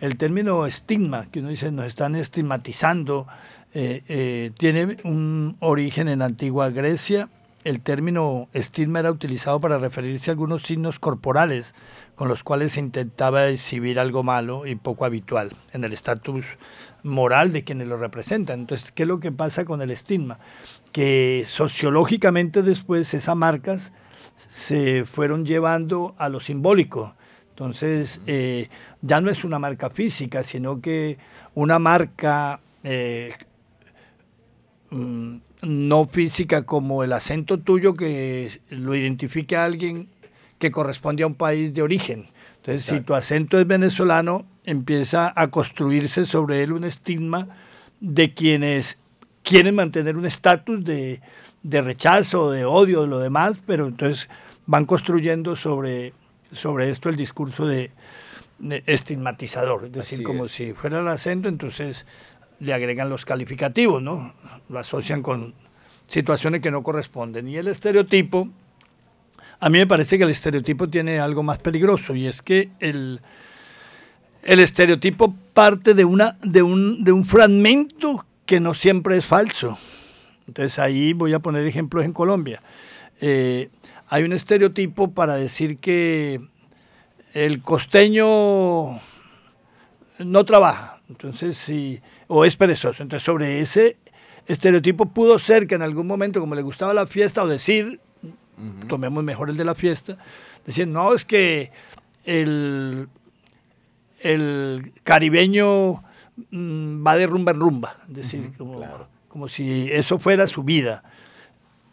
El 0.00 0.16
término 0.16 0.64
estigma, 0.66 1.26
que 1.30 1.40
uno 1.40 1.48
dice 1.48 1.72
nos 1.72 1.86
están 1.86 2.14
estigmatizando, 2.14 3.26
eh, 3.74 4.02
eh, 4.08 4.52
tiene 4.56 4.96
un 5.02 5.56
origen 5.58 6.08
en 6.08 6.20
la 6.20 6.26
antigua 6.26 6.70
Grecia. 6.70 7.28
El 7.64 7.80
término 7.80 8.48
estigma 8.52 9.00
era 9.00 9.10
utilizado 9.10 9.60
para 9.60 9.78
referirse 9.78 10.30
a 10.30 10.32
algunos 10.32 10.62
signos 10.62 11.00
corporales 11.00 11.74
con 12.14 12.28
los 12.28 12.44
cuales 12.44 12.72
se 12.72 12.80
intentaba 12.80 13.48
exhibir 13.48 13.98
algo 13.98 14.22
malo 14.22 14.66
y 14.66 14.76
poco 14.76 15.04
habitual 15.04 15.52
en 15.72 15.82
el 15.82 15.92
estatus 15.92 16.44
moral 17.02 17.52
de 17.52 17.64
quienes 17.64 17.88
lo 17.88 17.96
representan. 17.96 18.60
Entonces, 18.60 18.92
¿qué 18.92 19.02
es 19.02 19.08
lo 19.08 19.18
que 19.18 19.32
pasa 19.32 19.64
con 19.64 19.82
el 19.82 19.90
estigma? 19.90 20.38
Que 20.92 21.44
sociológicamente 21.48 22.62
después 22.62 23.12
esas 23.14 23.36
marcas 23.36 23.92
se 24.52 25.04
fueron 25.04 25.44
llevando 25.44 26.14
a 26.18 26.28
lo 26.28 26.40
simbólico. 26.40 27.14
Entonces, 27.50 28.20
eh, 28.26 28.68
ya 29.02 29.20
no 29.20 29.30
es 29.30 29.44
una 29.44 29.58
marca 29.58 29.90
física, 29.90 30.44
sino 30.44 30.80
que 30.80 31.18
una 31.54 31.78
marca 31.78 32.60
eh, 32.84 33.34
mm, 34.90 35.36
no 35.62 36.06
física 36.06 36.62
como 36.62 37.02
el 37.02 37.12
acento 37.12 37.58
tuyo 37.58 37.94
que 37.94 38.60
lo 38.70 38.94
identifique 38.94 39.56
a 39.56 39.64
alguien 39.64 40.08
que 40.58 40.70
corresponde 40.70 41.24
a 41.24 41.26
un 41.26 41.34
país 41.34 41.74
de 41.74 41.82
origen. 41.82 42.26
Entonces, 42.56 42.84
si 42.84 43.00
tu 43.00 43.14
acento 43.14 43.58
es 43.58 43.66
venezolano, 43.66 44.46
empieza 44.64 45.32
a 45.34 45.48
construirse 45.48 46.26
sobre 46.26 46.62
él 46.62 46.72
un 46.72 46.84
estigma 46.84 47.48
de 48.00 48.34
quienes 48.34 48.98
quieren 49.42 49.74
mantener 49.74 50.16
un 50.16 50.26
estatus 50.26 50.84
de, 50.84 51.20
de 51.68 51.82
rechazo, 51.82 52.50
de 52.50 52.64
odio, 52.64 53.02
de 53.02 53.08
lo 53.08 53.18
demás, 53.18 53.58
pero 53.66 53.88
entonces 53.88 54.26
van 54.64 54.86
construyendo 54.86 55.54
sobre, 55.54 56.14
sobre 56.50 56.88
esto 56.90 57.10
el 57.10 57.16
discurso 57.16 57.66
de, 57.66 57.92
estigmatizador, 58.86 59.84
es 59.84 59.92
decir, 59.92 60.22
como 60.22 60.48
si 60.48 60.72
fuera 60.72 61.00
el 61.00 61.08
acento, 61.08 61.48
entonces 61.48 62.06
le 62.58 62.72
agregan 62.72 63.08
los 63.08 63.24
calificativos, 63.24 64.02
¿no? 64.02 64.34
Lo 64.68 64.78
asocian 64.78 65.22
con 65.22 65.54
situaciones 66.08 66.60
que 66.60 66.70
no 66.70 66.82
corresponden. 66.82 67.46
Y 67.46 67.56
el 67.56 67.68
estereotipo, 67.68 68.48
a 69.60 69.68
mí 69.68 69.78
me 69.78 69.86
parece 69.86 70.16
que 70.16 70.24
el 70.24 70.30
estereotipo 70.30 70.88
tiene 70.88 71.20
algo 71.20 71.42
más 71.42 71.58
peligroso 71.58 72.16
y 72.16 72.26
es 72.26 72.42
que 72.42 72.70
el, 72.80 73.20
el 74.42 74.58
estereotipo 74.58 75.34
parte 75.52 75.94
de, 75.94 76.04
una, 76.04 76.36
de, 76.42 76.62
un, 76.62 77.04
de 77.04 77.12
un 77.12 77.26
fragmento 77.26 78.24
que 78.46 78.58
no 78.58 78.74
siempre 78.74 79.18
es 79.18 79.26
falso. 79.26 79.78
Entonces 80.48 80.78
ahí 80.78 81.12
voy 81.12 81.34
a 81.34 81.38
poner 81.38 81.66
ejemplos 81.66 82.04
en 82.04 82.12
Colombia. 82.12 82.60
Eh, 83.20 83.68
hay 84.08 84.24
un 84.24 84.32
estereotipo 84.32 85.12
para 85.12 85.36
decir 85.36 85.78
que 85.78 86.40
el 87.34 87.62
costeño 87.62 88.98
no 90.18 90.44
trabaja, 90.44 90.98
entonces 91.08 91.56
sí, 91.58 92.00
o 92.26 92.44
es 92.44 92.56
perezoso. 92.56 93.02
Entonces 93.02 93.24
sobre 93.24 93.60
ese 93.60 93.98
estereotipo 94.46 95.06
pudo 95.06 95.38
ser 95.38 95.66
que 95.66 95.74
en 95.74 95.82
algún 95.82 96.06
momento, 96.06 96.40
como 96.40 96.54
le 96.54 96.62
gustaba 96.62 96.94
la 96.94 97.06
fiesta, 97.06 97.42
o 97.42 97.46
decir, 97.46 98.00
tomemos 98.88 99.22
mejor 99.22 99.50
el 99.50 99.56
de 99.56 99.64
la 99.64 99.74
fiesta, 99.74 100.16
decir, 100.64 100.88
no, 100.88 101.12
es 101.12 101.26
que 101.26 101.70
el, 102.24 103.08
el 104.20 104.92
caribeño 105.04 106.02
mm, 106.50 107.06
va 107.06 107.16
de 107.16 107.26
rumba 107.26 107.52
en 107.52 107.60
rumba, 107.60 107.96
es 108.08 108.14
decir, 108.14 108.52
como 108.56 108.80
como 109.28 109.48
si 109.48 109.90
eso 109.92 110.18
fuera 110.18 110.46
su 110.46 110.62
vida. 110.62 111.02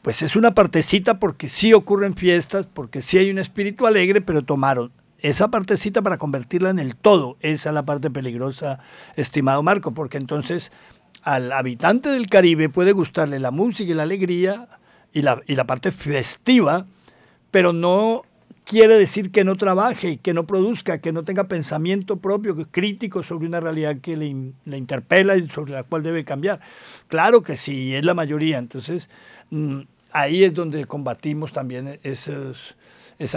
Pues 0.01 0.21
es 0.21 0.35
una 0.35 0.53
partecita 0.53 1.19
porque 1.19 1.49
sí 1.49 1.73
ocurren 1.73 2.15
fiestas, 2.15 2.67
porque 2.71 3.01
sí 3.01 3.17
hay 3.17 3.29
un 3.29 3.39
espíritu 3.39 3.87
alegre, 3.87 4.21
pero 4.21 4.43
tomaron 4.43 4.91
esa 5.19 5.47
partecita 5.47 6.01
para 6.01 6.17
convertirla 6.17 6.69
en 6.69 6.79
el 6.79 6.95
todo. 6.95 7.37
Esa 7.41 7.69
es 7.69 7.73
la 7.73 7.85
parte 7.85 8.11
peligrosa, 8.11 8.79
estimado 9.15 9.63
Marco, 9.63 9.93
porque 9.93 10.17
entonces 10.17 10.71
al 11.23 11.51
habitante 11.51 12.09
del 12.09 12.27
Caribe 12.27 12.69
puede 12.69 12.91
gustarle 12.91 13.39
la 13.39 13.51
música 13.51 13.91
y 13.91 13.95
la 13.95 14.03
alegría 14.03 14.67
y 15.11 15.23
la, 15.23 15.41
y 15.47 15.55
la 15.55 15.65
parte 15.65 15.91
festiva, 15.91 16.85
pero 17.49 17.73
no 17.73 18.23
quiere 18.65 18.95
decir 18.95 19.31
que 19.31 19.43
no 19.43 19.55
trabaje, 19.55 20.17
que 20.17 20.33
no 20.33 20.45
produzca, 20.45 20.97
que 20.97 21.13
no 21.13 21.23
tenga 21.23 21.47
pensamiento 21.47 22.17
propio, 22.17 22.55
crítico 22.69 23.23
sobre 23.23 23.47
una 23.47 23.59
realidad 23.59 23.97
que 24.01 24.17
le, 24.17 24.27
interpela 24.77 25.37
y 25.37 25.47
sobre 25.49 25.73
la 25.73 25.83
cual 25.83 26.03
debe 26.03 26.25
cambiar. 26.25 26.59
Claro 27.07 27.41
que 27.41 27.55
sí, 27.55 27.95
es 27.95 28.03
la 28.03 28.13
mayoría. 28.13 28.57
Entonces, 28.57 29.09
mm, 29.51 29.81
ahí 30.11 30.43
es 30.43 30.53
donde 30.53 30.85
combatimos 30.85 31.53
también 31.53 31.99
esas 32.03 32.75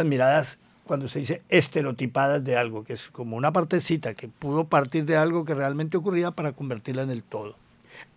miradas 0.05 0.59
cuando 0.85 1.07
se 1.09 1.19
dice 1.21 1.43
estereotipadas 1.51 2.43
de 2.43 2.57
algo, 2.57 2.83
que 2.83 2.95
es 2.95 3.09
como 3.13 3.37
una 3.37 3.53
partecita 3.53 4.15
que 4.15 4.27
pudo 4.29 4.69
partir 4.69 5.05
de 5.05 5.17
algo 5.17 5.45
que 5.45 5.55
realmente 5.55 5.99
ocurría 5.99 6.31
para 6.31 6.53
convertirla 6.53 7.03
en 7.03 7.11
el 7.11 7.23
todo. 7.23 7.57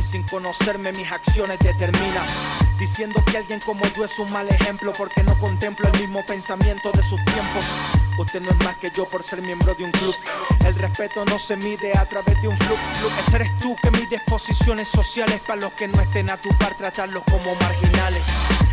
Y 0.00 0.02
sin 0.02 0.22
conocerme 0.22 0.92
mis 0.92 1.12
acciones 1.12 1.58
determinan. 1.58 2.26
Diciendo 2.78 3.22
que 3.30 3.36
alguien 3.36 3.60
como 3.60 3.84
yo 3.94 4.06
es 4.06 4.18
un 4.18 4.32
mal 4.32 4.48
ejemplo 4.48 4.94
porque 4.96 5.22
no 5.22 5.38
contemplo 5.38 5.86
el 5.92 6.00
mismo 6.00 6.24
pensamiento 6.24 6.90
de 6.92 7.02
sus 7.02 7.22
tiempos. 7.26 7.64
Usted 8.18 8.40
no 8.40 8.48
es 8.50 8.56
más 8.64 8.76
que 8.76 8.90
yo 8.96 9.06
por 9.06 9.22
ser 9.22 9.42
miembro 9.42 9.74
de 9.74 9.84
un 9.84 9.90
club. 9.90 10.14
El 10.64 10.74
respeto 10.76 11.24
no 11.26 11.38
se 11.38 11.56
mide 11.58 11.92
a 11.98 12.06
través 12.08 12.40
de 12.40 12.48
un 12.48 12.56
flujo. 12.56 12.80
Ese 13.18 13.36
eres 13.36 13.58
tú 13.58 13.76
que 13.82 13.90
mides 13.90 14.22
posiciones 14.26 14.88
sociales 14.88 15.42
para 15.46 15.60
los 15.60 15.72
que 15.74 15.86
no 15.86 16.00
estén 16.00 16.30
a 16.30 16.38
tu 16.38 16.48
par, 16.56 16.74
tratarlos 16.74 17.22
como 17.24 17.54
marginales. 17.56 18.22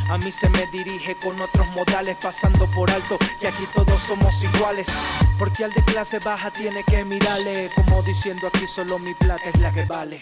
A 0.09 0.17
mí 0.17 0.31
se 0.31 0.47
me 0.49 0.65
dirige 0.67 1.15
con 1.15 1.39
otros 1.41 1.67
modales, 1.75 2.17
pasando 2.21 2.67
por 2.71 2.89
alto 2.89 3.17
que 3.41 3.47
aquí 3.49 3.67
todos 3.75 4.01
somos 4.01 4.41
iguales. 4.43 4.87
Porque 5.37 5.65
al 5.65 5.73
de 5.73 5.83
clase 5.83 6.19
baja 6.19 6.51
tiene 6.51 6.83
que 6.83 7.03
mirarle, 7.03 7.69
como 7.75 8.01
diciendo 8.03 8.47
aquí 8.47 8.65
solo 8.65 8.97
mi 8.97 9.13
plata 9.13 9.49
es 9.49 9.59
la 9.59 9.71
que 9.71 9.83
vale. 9.83 10.21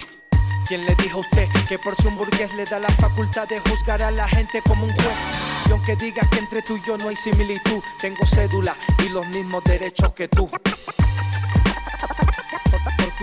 ¿Quién 0.68 0.84
le 0.84 0.96
dijo 0.96 1.20
a 1.20 1.22
usted 1.22 1.48
que 1.70 1.78
por 1.78 1.96
su 1.96 2.08
hamburgués 2.08 2.52
le 2.56 2.66
da 2.66 2.80
la 2.80 2.90
facultad 2.90 3.48
de 3.48 3.60
juzgar 3.60 4.02
a 4.02 4.10
la 4.10 4.28
gente 4.28 4.64
como 4.64 4.86
un 4.86 4.94
juez? 4.94 5.20
Y 5.68 5.72
aunque 5.72 5.96
digas 5.96 6.28
que 6.30 6.40
entre 6.40 6.64
tú 6.64 6.76
y 6.78 6.82
yo 6.82 6.98
no 6.98 7.10
hay 7.10 7.16
similitud, 7.16 7.84
tengo 8.00 8.26
cédula 8.26 8.76
y 9.06 9.10
los 9.10 9.28
mismos 9.28 9.64
derechos 9.64 10.12
que 10.14 10.28
tú. 10.28 10.50
Porque 10.50 10.74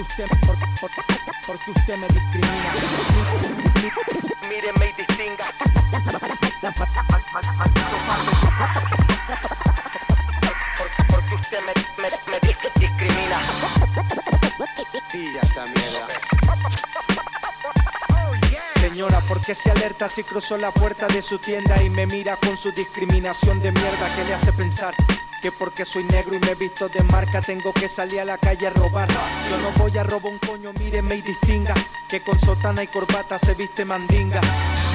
usted, 0.02 0.26
porque 1.44 1.70
usted 1.72 1.96
me 1.96 2.06
discrimina. 2.06 2.75
Míreme 4.49 4.87
y 4.87 4.92
distinga. 5.02 5.44
Porque 11.11 11.34
usted 11.34 11.58
me, 11.66 11.72
me, 12.02 12.08
me 12.30 12.38
discrimina. 12.78 13.40
Y 15.12 15.34
ya 15.34 15.40
está 15.40 15.66
mierda. 15.66 16.06
Señora, 19.02 19.21
¿por 19.26 19.40
qué 19.40 19.52
se 19.52 19.68
alerta 19.68 20.09
si 20.09 20.23
cruzó 20.23 20.56
la 20.56 20.71
puerta 20.71 21.09
de 21.09 21.23
su 21.23 21.37
tienda 21.38 21.82
y 21.82 21.90
me 21.90 22.06
mira 22.06 22.37
con 22.37 22.56
su 22.56 22.71
discriminación 22.71 23.59
de 23.59 23.73
mierda 23.73 24.14
que 24.14 24.23
le 24.23 24.32
hace 24.32 24.52
pensar? 24.52 24.94
Que 25.42 25.50
porque 25.50 25.85
soy 25.85 26.04
negro 26.04 26.37
y 26.37 26.38
me 26.38 26.52
he 26.52 26.54
visto 26.54 26.88
de 26.88 27.02
marca 27.02 27.40
tengo 27.40 27.73
que 27.73 27.88
salir 27.88 28.21
a 28.21 28.25
la 28.25 28.38
calle 28.38 28.68
a 28.68 28.71
robar. 28.71 29.09
Yo 29.50 29.59
no 29.59 29.73
voy 29.73 29.99
a 29.99 30.04
robar 30.04 30.32
un 30.32 30.38
coño, 30.38 30.73
míreme 30.75 31.16
y 31.16 31.23
distinga 31.23 31.75
que 32.09 32.23
con 32.23 32.38
sotana 32.38 32.85
y 32.85 32.87
corbata 32.87 33.40
se 33.40 33.54
viste 33.54 33.85
mandinga. 33.85 34.40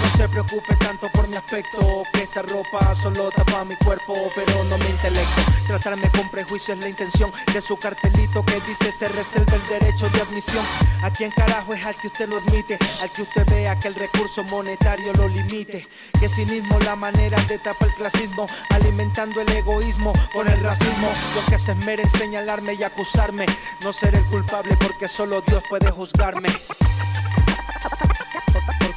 No 0.02 0.10
se 0.10 0.30
preocupe 0.30 0.76
tanto 0.76 1.10
por 1.10 1.28
mi 1.28 1.36
aspecto, 1.36 2.04
que 2.14 2.24
esta 2.24 2.42
ropa 2.42 2.94
solo 2.96 3.30
tapa 3.30 3.66
mi 3.66 3.76
cuerpo, 3.78 4.30
pero 4.36 4.64
no 4.64 4.78
mi 4.78 4.86
intelecto. 4.86 5.42
Tratarme 5.68 6.10
con 6.12 6.30
prejuicio 6.30 6.74
es 6.74 6.80
la 6.80 6.90
intención 6.90 7.32
de 7.54 7.62
su 7.62 7.78
cartelito 7.78 8.44
que 8.44 8.60
dice 8.62 8.92
se 8.92 9.08
reserva 9.10 9.56
el 9.56 9.68
derecho 9.68 10.10
de 10.10 10.22
admisión. 10.22 10.64
¿A 11.04 11.12
quién 11.12 11.32
carajo 11.32 11.74
es 11.74 11.86
al 11.86 11.96
que 11.96 12.08
usted 12.08 12.30
lo 12.30 12.38
admite? 12.38 12.78
Al 13.02 13.12
que 13.12 13.24
usted 13.24 13.46
vea 13.50 13.78
que 13.78 13.88
el 13.90 13.96
recurso 13.96 14.44
monetario 14.46 15.14
lo 15.14 15.28
limite. 15.28 15.86
Que 16.20 16.30
cinismo 16.30 16.80
la 16.80 16.96
manera 16.96 17.42
de 17.44 17.60
tapar 17.60 17.90
el 17.90 17.94
clasismo, 17.96 18.48
alimentando 18.70 19.42
el 19.42 19.50
egoísmo 19.50 20.14
con 20.34 20.48
el 20.48 20.62
racismo. 20.62 21.12
Los 21.36 21.46
que 21.46 21.58
se 21.58 21.72
esmeren 21.72 22.06
en 22.06 22.10
señalarme 22.10 22.74
y 22.74 22.84
acusarme, 22.84 23.46
no 23.82 23.92
seré 23.92 24.20
el 24.20 24.26
culpable 24.26 24.76
porque 24.78 25.08
solo 25.08 25.42
Dios 25.42 25.64
puede 25.70 25.92
juzgarme 25.92 26.50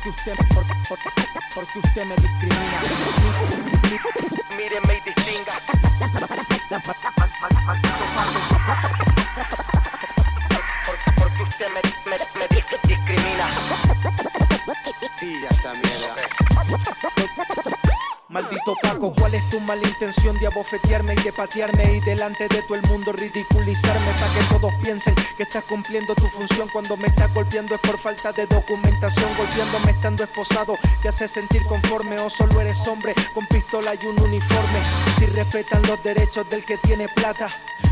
porque 0.02 0.16
usted, 0.16 0.35
por, 0.54 0.66
por, 0.88 0.99
porque 1.54 1.78
usted 1.78 2.04
me 2.07 2.16
discrimina. 2.16 2.80
Míreme 4.57 4.95
y 4.95 5.00
distinga. 5.00 5.52
Porque 11.16 11.42
usted 11.42 11.69
me, 11.69 11.83
me, 12.11 12.16
me 12.38 12.49
discrimina. 12.49 13.50
Y 15.21 15.42
ya 15.42 15.49
está 15.49 15.75
mierda. 15.75 16.14
Maldito 18.31 18.77
Paco, 18.81 19.13
¿cuál 19.13 19.35
es 19.35 19.51
tu 19.51 19.59
mala 19.59 19.83
intención 19.83 20.39
de 20.39 20.47
abofetearme 20.47 21.15
y 21.15 21.23
de 21.25 21.33
patearme 21.33 21.95
y 21.95 22.01
delante 22.01 22.47
de 22.47 22.63
todo 22.63 22.77
el 22.77 22.83
mundo 22.83 23.13
ridiculizarme 23.13 24.13
para 24.13 24.33
que 24.33 24.55
todos 24.55 24.73
piensen 24.85 25.17
que 25.37 25.43
estás 25.43 25.65
cumpliendo 25.65 26.15
tu 26.15 26.27
función. 26.29 26.69
Cuando 26.73 26.97
me 26.97 27.09
estás 27.09 27.35
golpeando 27.35 27.75
es 27.75 27.81
por 27.81 27.99
falta 27.99 28.31
de 28.31 28.47
documentación, 28.47 29.29
golpeándome 29.37 29.91
estando 29.91 30.23
esposado, 30.23 30.77
te 31.03 31.09
hace 31.09 31.26
sentir 31.26 31.65
conforme 31.65 32.21
o 32.21 32.31
solo 32.31 32.61
eres 32.61 32.87
hombre 32.87 33.15
con 33.35 33.45
pistola 33.47 33.97
y 34.00 34.07
un 34.07 34.21
uniforme, 34.21 34.78
si 35.19 35.26
respetan 35.26 35.83
los 35.89 36.00
derechos 36.04 36.49
del 36.49 36.65
que 36.65 36.78
tiene 36.78 37.09
plata, 37.09 37.49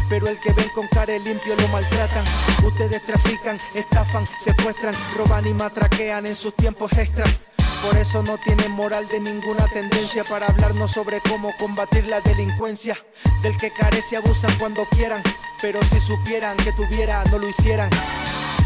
pero 0.08 0.28
el 0.28 0.38
que 0.38 0.52
ven 0.52 0.68
con 0.68 0.86
cara 0.86 1.18
limpio 1.18 1.56
lo 1.56 1.66
maltratan, 1.66 2.24
ustedes 2.64 3.02
trafican, 3.04 3.58
estafan, 3.74 4.24
secuestran, 4.38 4.94
roban 5.16 5.48
y 5.48 5.54
matraquean 5.54 6.26
en 6.26 6.36
sus 6.36 6.54
tiempos 6.54 6.96
extras. 6.96 7.57
Por 7.82 7.96
eso 7.96 8.22
no 8.22 8.38
tienen 8.38 8.72
moral 8.72 9.06
de 9.08 9.20
ninguna 9.20 9.66
tendencia 9.68 10.24
para 10.24 10.46
hablarnos 10.46 10.90
sobre 10.90 11.20
cómo 11.20 11.54
combatir 11.58 12.06
la 12.06 12.20
delincuencia. 12.20 12.96
Del 13.42 13.56
que 13.56 13.72
carece 13.72 14.16
abusan 14.16 14.52
cuando 14.58 14.84
quieran, 14.86 15.22
pero 15.62 15.82
si 15.84 16.00
supieran 16.00 16.56
que 16.58 16.72
tuviera 16.72 17.24
no 17.24 17.38
lo 17.38 17.48
hicieran. 17.48 17.90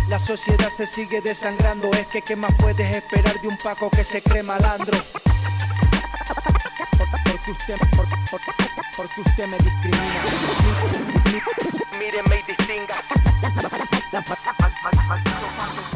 La 0.09 0.19
sociedad 0.19 0.69
se 0.71 0.87
sigue 0.87 1.21
desangrando, 1.21 1.91
es 1.93 2.07
que 2.07 2.23
qué 2.23 2.37
más 2.37 2.53
puedes 2.59 2.91
esperar 2.95 3.41
de 3.41 3.49
un 3.49 3.57
Paco 3.59 3.91
que 3.91 4.03
se 4.03 4.23
cree 4.23 4.43
malandro. 4.43 4.99
Porque 7.25 7.51
usted, 7.51 7.77
porque 8.97 9.21
usted 9.21 9.47
me 9.47 9.59
discrimina. 9.59 10.23
Míreme 11.99 12.37
y 12.37 12.43
distinga. 12.53 12.95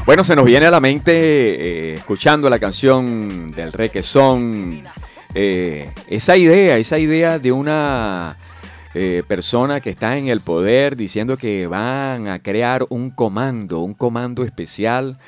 Bueno, 0.06 0.22
se 0.22 0.36
nos 0.36 0.44
viene 0.44 0.66
a 0.66 0.70
la 0.70 0.78
mente, 0.78 1.12
eh, 1.14 1.94
escuchando 1.94 2.48
la 2.48 2.60
canción 2.60 3.50
del 3.50 3.72
requesón, 3.72 4.84
eh, 5.34 5.90
esa 6.06 6.36
idea, 6.36 6.78
esa 6.78 6.96
idea 7.00 7.40
de 7.40 7.50
una 7.50 8.36
eh, 8.94 9.24
persona 9.26 9.80
que 9.80 9.90
está 9.90 10.16
en 10.16 10.28
el 10.28 10.42
poder 10.42 10.94
diciendo 10.94 11.36
que 11.36 11.66
van 11.66 12.28
a 12.28 12.38
crear 12.38 12.86
un 12.88 13.10
comando, 13.10 13.80
un 13.80 13.94
comando 13.94 14.44
especial 14.44 15.18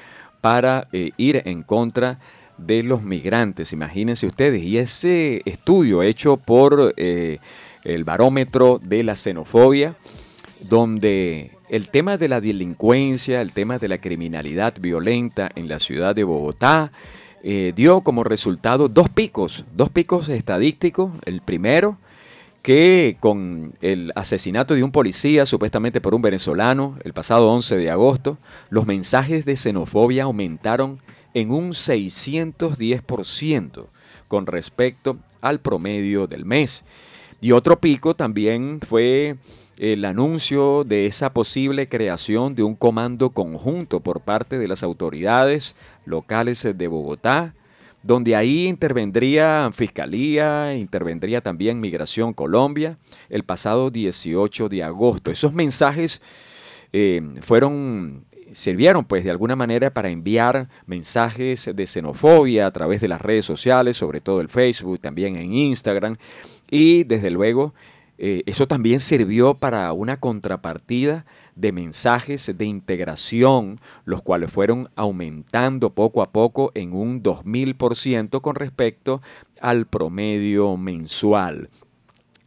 para 0.41 0.87
ir 0.93 1.43
en 1.45 1.65
contra 1.65 2.21
de 2.57 2.85
los 2.85 3.03
migrantes, 3.03 3.73
imagínense 3.73 4.29
ustedes. 4.29 4.63
Y 4.63 4.79
ese 4.79 5.43
estudio 5.45 6.05
hecho 6.05 6.37
por 6.37 6.95
el 6.97 8.05
barómetro 8.05 8.79
de 8.81 9.03
la 9.03 9.17
xenofobia, 9.17 9.97
donde 10.61 11.53
el 11.69 11.89
tema 11.89 12.17
de 12.17 12.29
la 12.29 12.41
delincuencia, 12.41 13.41
el 13.41 13.53
tema 13.53 13.79
de 13.79 13.89
la 13.89 13.99
criminalidad 13.99 14.75
violenta 14.81 15.51
en 15.55 15.69
la 15.69 15.79
ciudad 15.79 16.15
de 16.15 16.25
Bogotá, 16.25 16.93
eh, 17.43 17.73
dio 17.77 18.01
como 18.01 18.25
resultado 18.25 18.89
dos 18.89 19.09
picos, 19.09 19.65
dos 19.75 19.91
picos 19.91 20.29
estadísticos. 20.29 21.13
El 21.25 21.41
primero, 21.41 21.99
que 22.63 23.17
con 23.21 23.75
el 23.81 24.13
asesinato 24.17 24.75
de 24.75 24.83
un 24.83 24.93
policía, 24.93 25.47
supuestamente 25.47 26.01
por 26.01 26.15
un 26.15 26.23
venezolano, 26.23 26.97
el 27.05 27.13
pasado 27.13 27.51
11 27.51 27.77
de 27.77 27.91
agosto, 27.91 28.39
los 28.71 28.87
mensajes 28.87 29.45
de 29.45 29.57
xenofobia 29.57 30.25
aumentaron 30.25 31.01
en 31.35 31.53
un 31.53 31.71
610% 31.71 33.87
con 34.27 34.47
respecto 34.47 35.19
al 35.41 35.61
promedio 35.61 36.27
del 36.27 36.45
mes. 36.45 36.85
Y 37.41 37.53
otro 37.53 37.79
pico 37.79 38.15
también 38.15 38.81
fue 38.87 39.37
el 39.79 40.05
anuncio 40.05 40.85
de 40.85 41.07
esa 41.07 41.33
posible 41.33 41.89
creación 41.89 42.55
de 42.55 42.65
un 42.65 42.75
comando 42.75 43.31
conjunto 43.31 44.01
por 44.01 44.21
parte 44.21 44.59
de 44.59 44.69
las 44.69 44.83
autoridades 44.83 45.77
locales 46.05 46.67
de 46.77 46.89
Bogotá, 46.89 47.55
donde 48.03 48.35
ahí 48.35 48.67
intervendría 48.67 49.71
Fiscalía, 49.73 50.75
intervendría 50.75 51.41
también 51.41 51.81
Migración 51.81 52.33
Colombia, 52.33 52.99
el 53.29 53.45
pasado 53.45 53.91
18 53.91 54.69
de 54.69 54.83
agosto. 54.83 55.31
Esos 55.31 55.53
mensajes 55.53 56.23
eh, 56.93 57.23
fueron 57.43 58.25
sirvieron 58.53 59.05
pues 59.05 59.25
de 59.25 59.31
alguna 59.31 59.57
manera 59.57 59.93
para 59.93 60.09
enviar 60.09 60.69
mensajes 60.87 61.71
de 61.75 61.87
xenofobia 61.87 62.67
a 62.67 62.71
través 62.71 63.01
de 63.01 63.09
las 63.09 63.21
redes 63.21 63.45
sociales, 63.45 63.97
sobre 63.97 64.21
todo 64.21 64.41
el 64.41 64.49
Facebook, 64.49 65.01
también 65.01 65.37
en 65.37 65.53
Instagram 65.53 66.17
y 66.71 67.05
desde 67.05 67.31
luego 67.31 67.75
eh, 68.19 68.43
eso 68.47 68.67
también 68.67 69.01
sirvió 69.01 69.55
para 69.55 69.93
una 69.93 70.19
contrapartida 70.19 71.25
de 71.55 71.73
mensajes 71.73 72.53
de 72.57 72.65
integración, 72.65 73.81
los 74.05 74.23
cuales 74.23 74.53
fueron 74.53 74.89
aumentando 74.97 75.91
poco 75.91 76.23
a 76.23 76.31
poco 76.31 76.73
en 76.75 76.93
un 76.93 77.23
2000% 77.23 78.41
con 78.41 78.57
respecto 78.57 79.23
al 79.61 79.87
promedio 79.87 80.77
mensual. 80.77 81.69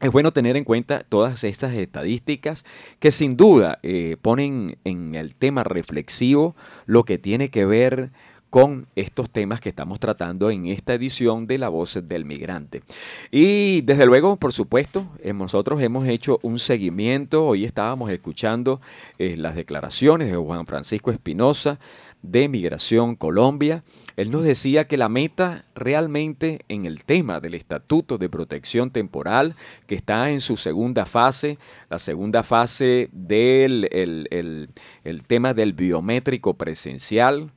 Es 0.01 0.11
bueno 0.11 0.33
tener 0.33 0.57
en 0.57 0.63
cuenta 0.63 1.05
todas 1.07 1.43
estas 1.43 1.73
estadísticas 1.73 2.65
que 2.99 3.11
sin 3.11 3.37
duda 3.37 3.79
eh, 3.83 4.17
ponen 4.21 4.77
en 4.83 5.13
el 5.13 5.35
tema 5.35 5.63
reflexivo 5.63 6.55
lo 6.85 7.03
que 7.03 7.19
tiene 7.19 7.49
que 7.49 7.65
ver 7.65 8.11
con 8.51 8.85
estos 8.97 9.31
temas 9.31 9.61
que 9.61 9.69
estamos 9.69 9.97
tratando 9.99 10.51
en 10.51 10.67
esta 10.67 10.93
edición 10.93 11.47
de 11.47 11.57
La 11.57 11.69
Voz 11.69 11.97
del 12.03 12.25
Migrante. 12.25 12.83
Y 13.31 13.79
desde 13.81 14.05
luego, 14.05 14.35
por 14.35 14.51
supuesto, 14.51 15.07
eh, 15.23 15.31
nosotros 15.31 15.81
hemos 15.81 16.05
hecho 16.05 16.37
un 16.43 16.59
seguimiento, 16.59 17.47
hoy 17.47 17.63
estábamos 17.63 18.11
escuchando 18.11 18.81
eh, 19.17 19.37
las 19.37 19.55
declaraciones 19.55 20.29
de 20.29 20.35
Juan 20.35 20.67
Francisco 20.67 21.11
Espinosa, 21.11 21.79
de 22.21 22.47
Migración 22.47 23.15
Colombia. 23.15 23.83
Él 24.15 24.31
nos 24.31 24.43
decía 24.43 24.87
que 24.87 24.97
la 24.97 25.09
meta 25.09 25.65
realmente 25.75 26.59
en 26.67 26.85
el 26.85 27.03
tema 27.03 27.39
del 27.39 27.55
Estatuto 27.55 28.17
de 28.17 28.29
Protección 28.29 28.91
Temporal, 28.91 29.55
que 29.87 29.95
está 29.95 30.29
en 30.29 30.41
su 30.41 30.57
segunda 30.57 31.05
fase, 31.05 31.57
la 31.89 31.99
segunda 31.99 32.43
fase 32.43 33.09
del 33.11 33.87
el, 33.91 35.23
tema 35.25 35.53
del 35.53 35.73
biométrico 35.73 36.53
presencial, 36.55 37.51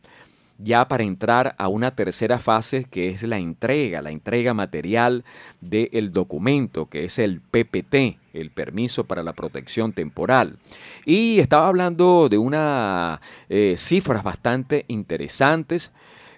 ya 0.58 0.86
para 0.88 1.02
entrar 1.02 1.54
a 1.58 1.68
una 1.68 1.94
tercera 1.94 2.38
fase 2.38 2.84
que 2.84 3.08
es 3.08 3.22
la 3.22 3.38
entrega, 3.38 4.02
la 4.02 4.10
entrega 4.10 4.54
material 4.54 5.24
del 5.60 6.12
documento, 6.12 6.86
que 6.86 7.04
es 7.04 7.18
el 7.18 7.40
PPT, 7.40 8.18
el 8.32 8.50
permiso 8.50 9.04
para 9.04 9.22
la 9.22 9.32
protección 9.32 9.92
temporal. 9.92 10.58
Y 11.04 11.40
estaba 11.40 11.68
hablando 11.68 12.28
de 12.28 12.38
unas 12.38 13.20
eh, 13.48 13.74
cifras 13.76 14.22
bastante 14.22 14.84
interesantes. 14.88 15.92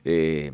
Eh, 0.04 0.52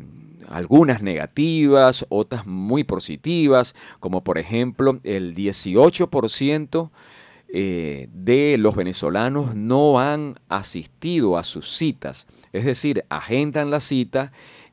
algunas 0.49 1.01
negativas, 1.01 2.05
otras 2.09 2.45
muy 2.45 2.83
positivas, 2.83 3.75
como 3.99 4.23
por 4.23 4.37
ejemplo 4.37 4.99
el 5.03 5.35
18% 5.35 6.89
eh, 7.55 8.09
de 8.11 8.57
los 8.57 8.75
venezolanos 8.75 9.53
no 9.53 9.99
han 9.99 10.39
asistido 10.49 11.37
a 11.37 11.43
sus 11.43 11.69
citas, 11.69 12.25
es 12.51 12.65
decir, 12.65 13.05
agendan 13.09 13.69
la 13.69 13.79
cita 13.79 14.31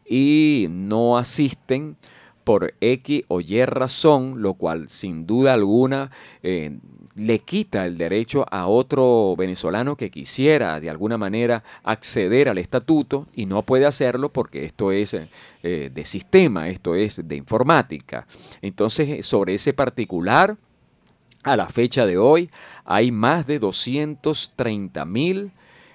y 0.09 0.67
no 0.71 1.19
asisten 1.19 1.99
por 2.43 2.73
X 2.81 3.25
o 3.29 3.43
Y 3.43 3.67
razón, 3.67 4.41
lo 4.41 4.55
cual 4.55 4.89
sin 4.89 5.27
duda 5.27 5.53
alguna 5.53 6.11
eh, 6.43 6.79
le 7.17 7.41
quita 7.41 7.85
el 7.85 7.99
derecho 7.99 8.47
a 8.51 8.67
otro 8.67 9.37
venezolano 9.37 9.95
que 9.95 10.11
quisiera 10.11 10.81
de 10.81 10.89
alguna 10.89 11.19
manera 11.19 11.63
acceder 11.85 12.49
al 12.49 12.57
estatuto 12.57 13.27
y 13.35 13.45
no 13.45 13.61
puede 13.61 13.85
hacerlo 13.85 14.31
porque 14.31 14.65
esto 14.65 14.91
es 14.91 15.15
eh, 15.63 15.91
de 15.93 16.05
sistema, 16.07 16.71
esto 16.71 16.95
es 16.95 17.29
de 17.29 17.37
informática. 17.37 18.27
Entonces, 18.63 19.27
sobre 19.27 19.53
ese 19.53 19.75
particular, 19.75 20.57
a 21.43 21.57
la 21.57 21.67
fecha 21.69 22.07
de 22.07 22.19
hoy 22.19 22.51
hay 22.85 23.13
más 23.13 23.47
de 23.47 23.59
230 23.59 25.05
mil 25.05 25.53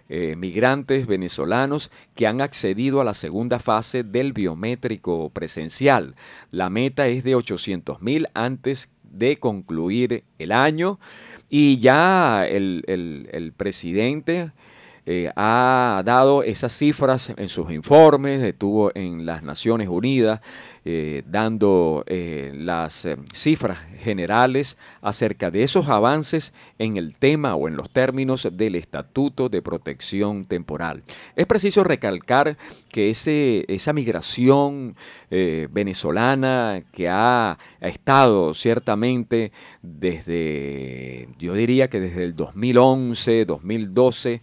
eh, 0.07 0.35
migrantes 0.37 1.07
venezolanos 1.07 1.89
que 2.13 2.27
han 2.27 2.41
accedido 2.41 3.01
a 3.01 3.03
la 3.03 3.15
segunda 3.15 3.59
fase 3.59 4.03
del 4.03 4.33
biométrico 4.33 5.29
presencial. 5.31 6.15
La 6.51 6.69
meta 6.69 7.07
es 7.07 7.23
de 7.23 7.33
800 7.33 8.01
mil 8.01 8.27
antes 8.35 8.89
de 9.01 9.37
concluir 9.37 10.23
el 10.37 10.51
año 10.51 10.99
y 11.49 11.79
ya 11.79 12.45
el, 12.47 13.53
presidente 13.57 14.51
eh, 15.07 15.31
ha 15.35 16.03
dado 16.05 16.43
esas 16.43 16.73
cifras 16.73 17.33
en 17.35 17.49
sus 17.49 17.71
informes, 17.71 18.43
estuvo 18.43 18.91
en 18.93 19.25
las 19.25 19.41
Naciones 19.41 19.87
Unidas 19.87 20.41
eh, 20.87 21.23
dando 21.25 22.03
eh, 22.05 22.51
las 22.53 23.05
eh, 23.05 23.17
cifras 23.33 23.79
generales 24.03 24.77
acerca 25.01 25.49
de 25.49 25.63
esos 25.63 25.89
avances 25.89 26.53
en 26.77 26.97
el 26.97 27.15
tema 27.15 27.55
o 27.55 27.67
en 27.67 27.75
los 27.75 27.89
términos 27.89 28.47
del 28.51 28.75
Estatuto 28.75 29.49
de 29.49 29.63
Protección 29.63 30.45
Temporal. 30.45 31.01
Es 31.35 31.47
preciso 31.47 31.83
recalcar 31.83 32.55
que 32.91 33.09
ese, 33.09 33.65
esa 33.67 33.93
migración 33.93 34.95
venezolana 35.71 36.83
que 36.93 37.09
ha, 37.09 37.57
estado 37.81 38.53
ciertamente 38.53 39.51
desde, 39.81 41.27
yo 41.37 41.53
diría 41.55 41.89
que 41.89 41.99
desde 41.99 42.23
el 42.23 42.35
2011, 42.37 43.43
2012, 43.43 44.41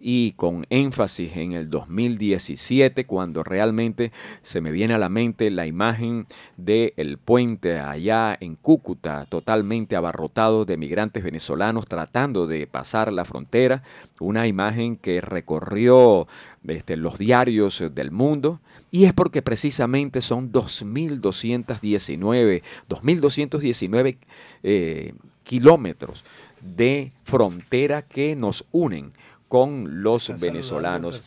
y 0.00 0.32
con 0.32 0.66
énfasis 0.70 1.36
en 1.36 1.52
el 1.52 1.68
2017, 1.68 3.04
cuando 3.04 3.44
realmente 3.44 4.12
se 4.42 4.62
me 4.62 4.72
viene 4.72 4.94
a 4.94 4.98
la 4.98 5.10
mente 5.10 5.31
la 5.38 5.66
imagen 5.66 6.26
del 6.56 6.94
el 6.96 7.18
puente 7.18 7.78
allá 7.78 8.36
en 8.40 8.54
Cúcuta, 8.54 9.26
totalmente 9.26 9.96
abarrotado 9.96 10.64
de 10.64 10.76
migrantes 10.76 11.24
venezolanos 11.24 11.86
tratando 11.86 12.46
de 12.46 12.66
pasar 12.66 13.12
la 13.12 13.24
frontera, 13.24 13.82
una 14.20 14.46
imagen 14.46 14.96
que 14.96 15.20
recorrió 15.20 16.26
este, 16.66 16.96
los 16.96 17.18
diarios 17.18 17.82
del 17.92 18.10
mundo, 18.10 18.60
y 18.90 19.04
es 19.06 19.12
porque 19.12 19.42
precisamente 19.42 20.20
son 20.20 20.52
2.219, 20.52 22.62
2.219 22.88 24.16
eh, 24.62 25.14
kilómetros 25.44 26.24
de 26.60 27.12
frontera 27.24 28.02
que 28.02 28.36
nos 28.36 28.64
unen 28.70 29.10
con 29.52 30.02
los 30.02 30.32
venezolanos. 30.40 31.22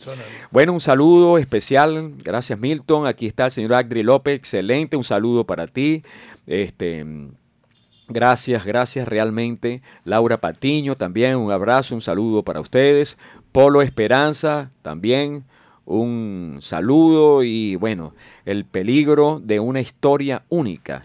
Bueno, 0.50 0.72
un 0.72 0.80
saludo 0.80 1.38
especial, 1.38 2.14
gracias 2.24 2.58
Milton. 2.58 3.06
Aquí 3.06 3.24
está 3.24 3.44
el 3.44 3.50
señor 3.52 3.74
Agri 3.74 4.02
López, 4.02 4.34
excelente, 4.34 4.96
un 4.96 5.04
saludo 5.04 5.44
para 5.44 5.68
ti. 5.68 6.02
Este, 6.44 7.06
gracias, 8.08 8.64
gracias 8.64 9.06
realmente. 9.06 9.80
Laura 10.02 10.40
Patiño 10.40 10.96
también, 10.96 11.36
un 11.36 11.52
abrazo, 11.52 11.94
un 11.94 12.00
saludo 12.00 12.42
para 12.42 12.58
ustedes. 12.58 13.16
Polo 13.52 13.80
Esperanza 13.80 14.72
también, 14.82 15.44
un 15.84 16.58
saludo 16.62 17.44
y 17.44 17.76
bueno, 17.76 18.12
el 18.44 18.64
peligro 18.64 19.40
de 19.40 19.60
una 19.60 19.80
historia 19.80 20.42
única 20.48 21.04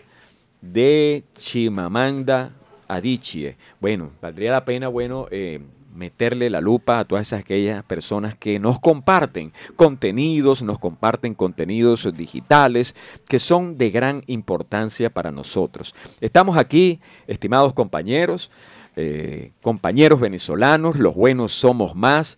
de 0.60 1.24
Chimamanda 1.36 2.54
Adichie. 2.88 3.58
Bueno, 3.80 4.10
valdría 4.24 4.54
la 4.54 4.66
pena, 4.66 4.88
bueno, 4.88 5.28
eh, 5.30 5.62
meterle 5.94 6.50
la 6.50 6.62
lupa 6.62 7.00
a 7.00 7.06
todas 7.06 7.34
aquellas 7.34 7.84
personas 7.84 8.36
que 8.36 8.60
nos 8.60 8.80
comparten 8.80 9.54
contenidos, 9.76 10.62
nos 10.62 10.80
comparten 10.80 11.34
contenidos 11.34 12.08
digitales 12.16 12.96
que 13.28 13.40
son 13.40 13.78
de 13.78 13.92
gran 13.92 14.24
importancia 14.28 15.10
para 15.10 15.32
nosotros. 15.32 15.94
Estamos 16.20 16.58
aquí, 16.58 17.00
estimados 17.28 17.74
compañeros, 17.74 18.52
eh, 18.96 19.52
compañeros 19.62 20.20
venezolanos, 20.20 20.98
los 20.98 21.16
buenos 21.16 21.52
somos 21.54 21.96
más. 21.96 22.38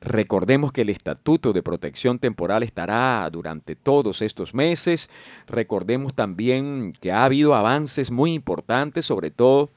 Recordemos 0.00 0.72
que 0.72 0.82
el 0.82 0.90
Estatuto 0.90 1.52
de 1.52 1.62
Protección 1.62 2.18
Temporal 2.18 2.62
estará 2.62 3.28
durante 3.32 3.76
todos 3.76 4.20
estos 4.20 4.54
meses. 4.54 5.08
Recordemos 5.46 6.14
también 6.14 6.92
que 7.00 7.12
ha 7.12 7.24
habido 7.24 7.54
avances 7.54 8.10
muy 8.10 8.34
importantes, 8.34 9.06
sobre 9.06 9.30
todo 9.30 9.70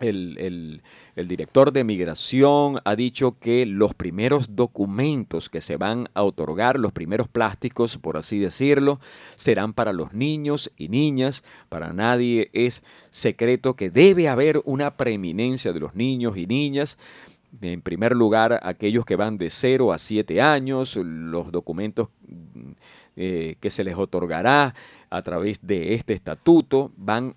el, 0.00 0.82
director 1.16 1.72
de 1.72 1.84
migración 1.84 2.80
ha 2.84 2.94
dicho 2.94 3.38
que 3.38 3.66
los 3.66 3.94
primeros 3.94 4.54
documentos 4.54 5.50
que 5.50 5.60
se 5.60 5.76
van 5.76 6.08
a 6.14 6.22
otorgar, 6.22 6.78
los 6.78 6.92
primeros 6.92 7.28
plásticos, 7.28 7.98
por 7.98 8.16
así 8.16 8.38
decirlo, 8.38 9.00
serán 9.36 9.72
para 9.72 9.92
los 9.92 10.12
niños 10.12 10.70
y 10.76 10.88
niñas. 10.88 11.42
Para 11.68 11.92
nadie 11.92 12.50
es 12.52 12.82
secreto 13.10 13.74
que 13.74 13.90
debe 13.90 14.28
haber 14.28 14.62
una 14.64 14.96
preeminencia 14.96 15.72
de 15.72 15.80
los 15.80 15.94
niños 15.94 16.36
y 16.36 16.46
niñas. 16.46 16.98
En 17.60 17.80
primer 17.80 18.14
lugar, 18.14 18.60
aquellos 18.62 19.04
que 19.04 19.16
van 19.16 19.38
de 19.38 19.50
0 19.50 19.92
a 19.92 19.98
7 19.98 20.40
años, 20.40 20.96
los 20.96 21.50
documentos 21.50 22.08
eh, 23.16 23.56
que 23.58 23.70
se 23.70 23.82
les 23.82 23.96
otorgará 23.96 24.74
a 25.10 25.22
través 25.22 25.66
de 25.66 25.94
este 25.94 26.12
estatuto 26.12 26.92
van 26.96 27.34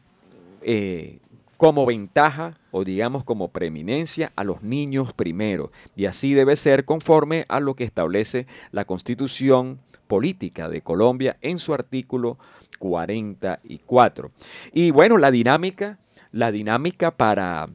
eh, 0.62 1.20
como 1.62 1.86
ventaja 1.86 2.58
o 2.71 2.84
digamos 2.84 3.24
como 3.24 3.50
preeminencia 3.50 4.32
a 4.36 4.43
los 4.43 4.63
niños 4.63 5.13
primero. 5.13 5.71
Y 5.95 6.08
así 6.08 6.34
debe 6.34 6.56
ser 6.56 6.86
conforme 6.86 7.45
a 7.50 7.60
lo 7.60 7.76
que 7.76 7.84
establece 7.84 8.47
la 8.71 8.86
constitución 8.86 9.80
política 10.08 10.69
de 10.69 10.82
Colombia 10.82 11.38
en 11.39 11.60
su 11.60 11.76
artículo 11.76 12.39
44. 12.80 14.32
Y 14.74 14.89
bueno, 14.89 15.19
la 15.19 15.30
dinámica, 15.30 16.00
la 16.32 16.52
dinámica 16.52 17.12
para 17.12 17.67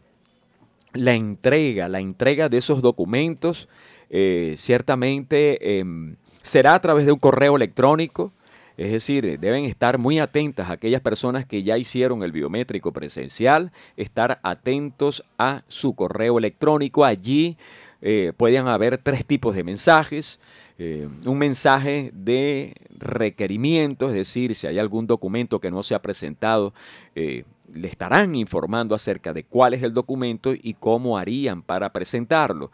la 0.92 1.14
entrega, 1.14 1.88
la 1.88 2.01
entrega 2.01 2.49
de 2.49 2.57
esos 2.57 2.83
documentos, 2.83 3.68
eh, 4.11 4.57
ciertamente 4.59 5.79
em, 5.79 6.16
será 6.42 6.75
a 6.75 6.81
través 6.81 7.07
de 7.07 7.12
un 7.12 7.20
correo 7.20 7.55
electrónico 7.55 8.33
es 8.77 8.93
decir, 8.93 9.39
deben 9.39 9.65
estar 9.65 9.99
muy 9.99 10.19
atentas 10.19 10.71
aquellas 10.71 11.01
personas 11.01 11.47
que 11.47 11.62
ya 11.62 11.79
hicieron 11.79 12.23
el 12.23 12.33
biométrico 12.33 12.93
presencial, 12.93 13.73
estar 13.97 14.39
atentos 14.43 15.25
a 15.39 15.62
su 15.69 15.95
correo 15.95 16.39
electrónico. 16.39 17.05
Allí 17.05 17.57
eh, 18.03 18.33
pueden 18.37 18.69
haber 18.69 18.99
tres 18.99 19.25
tipos 19.25 19.55
de 19.55 19.65
mensajes. 19.65 20.39
Eh, 20.79 21.09
un 21.25 21.39
mensaje 21.39 22.11
de 22.12 22.75
requerimiento, 22.99 24.09
es 24.09 24.15
decir, 24.15 24.55
si 24.55 24.67
hay 24.67 24.79
algún 24.79 25.07
documento 25.07 25.59
que 25.59 25.71
no 25.71 25.83
se 25.83 25.95
ha 25.95 26.03
presentado, 26.03 26.75
eh, 27.15 27.45
le 27.73 27.89
estarán 27.89 28.35
informando 28.35 28.95
acerca 28.95 29.33
de 29.33 29.45
cuál 29.45 29.73
es 29.73 29.83
el 29.83 29.95
documento 29.95 30.53
y 30.55 30.75
cómo 30.75 31.17
harían 31.17 31.62
para 31.62 31.93
presentarlo. 31.93 32.71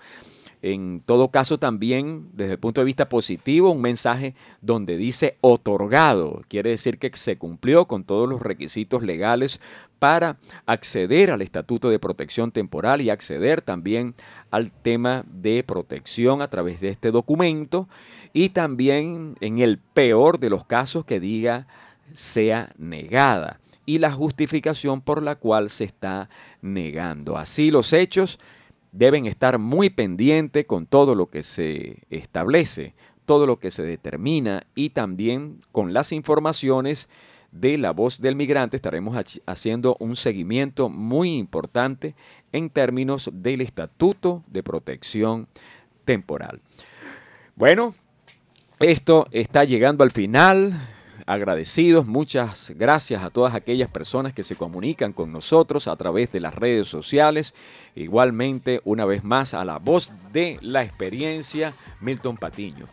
En 0.62 1.02
todo 1.04 1.28
caso 1.32 1.58
también 1.58 2.28
desde 2.34 2.52
el 2.52 2.58
punto 2.58 2.80
de 2.80 2.84
vista 2.84 3.08
positivo, 3.08 3.72
un 3.72 3.80
mensaje 3.80 4.36
donde 4.60 4.96
dice 4.96 5.36
otorgado. 5.40 6.40
Quiere 6.48 6.70
decir 6.70 6.98
que 6.98 7.10
se 7.14 7.36
cumplió 7.36 7.86
con 7.86 8.04
todos 8.04 8.28
los 8.28 8.40
requisitos 8.40 9.02
legales 9.02 9.60
para 9.98 10.38
acceder 10.64 11.32
al 11.32 11.42
estatuto 11.42 11.90
de 11.90 11.98
protección 11.98 12.52
temporal 12.52 13.00
y 13.00 13.10
acceder 13.10 13.60
también 13.60 14.14
al 14.52 14.70
tema 14.70 15.24
de 15.26 15.64
protección 15.64 16.42
a 16.42 16.48
través 16.48 16.80
de 16.80 16.90
este 16.90 17.10
documento 17.10 17.88
y 18.32 18.50
también 18.50 19.34
en 19.40 19.58
el 19.58 19.78
peor 19.78 20.38
de 20.38 20.50
los 20.50 20.64
casos 20.64 21.04
que 21.04 21.18
diga 21.18 21.66
sea 22.12 22.72
negada 22.78 23.58
y 23.84 23.98
la 23.98 24.12
justificación 24.12 25.00
por 25.00 25.22
la 25.22 25.34
cual 25.34 25.70
se 25.70 25.84
está 25.84 26.28
negando. 26.60 27.36
Así 27.36 27.70
los 27.70 27.92
hechos 27.92 28.38
deben 28.92 29.26
estar 29.26 29.58
muy 29.58 29.90
pendientes 29.90 30.66
con 30.66 30.86
todo 30.86 31.14
lo 31.14 31.26
que 31.26 31.42
se 31.42 32.02
establece, 32.10 32.94
todo 33.24 33.46
lo 33.46 33.58
que 33.58 33.70
se 33.70 33.82
determina 33.82 34.66
y 34.74 34.90
también 34.90 35.60
con 35.72 35.92
las 35.92 36.12
informaciones 36.12 37.08
de 37.50 37.76
la 37.78 37.92
voz 37.92 38.20
del 38.20 38.36
migrante 38.36 38.76
estaremos 38.76 39.16
haciendo 39.46 39.96
un 40.00 40.16
seguimiento 40.16 40.88
muy 40.88 41.34
importante 41.34 42.14
en 42.52 42.70
términos 42.70 43.30
del 43.32 43.60
Estatuto 43.60 44.42
de 44.46 44.62
Protección 44.62 45.48
Temporal. 46.04 46.60
Bueno, 47.54 47.94
esto 48.80 49.26
está 49.30 49.64
llegando 49.64 50.02
al 50.02 50.10
final 50.10 50.72
agradecidos. 51.26 52.06
Muchas 52.06 52.72
gracias 52.76 53.22
a 53.22 53.30
todas 53.30 53.54
aquellas 53.54 53.90
personas 53.90 54.32
que 54.32 54.42
se 54.42 54.56
comunican 54.56 55.12
con 55.12 55.32
nosotros 55.32 55.88
a 55.88 55.96
través 55.96 56.32
de 56.32 56.40
las 56.40 56.54
redes 56.54 56.88
sociales. 56.88 57.54
Igualmente, 57.94 58.80
una 58.84 59.04
vez 59.04 59.24
más, 59.24 59.54
a 59.54 59.64
la 59.64 59.78
voz 59.78 60.10
de 60.32 60.58
la 60.60 60.82
experiencia, 60.82 61.72
Milton 62.00 62.36
Patiño. 62.36 62.86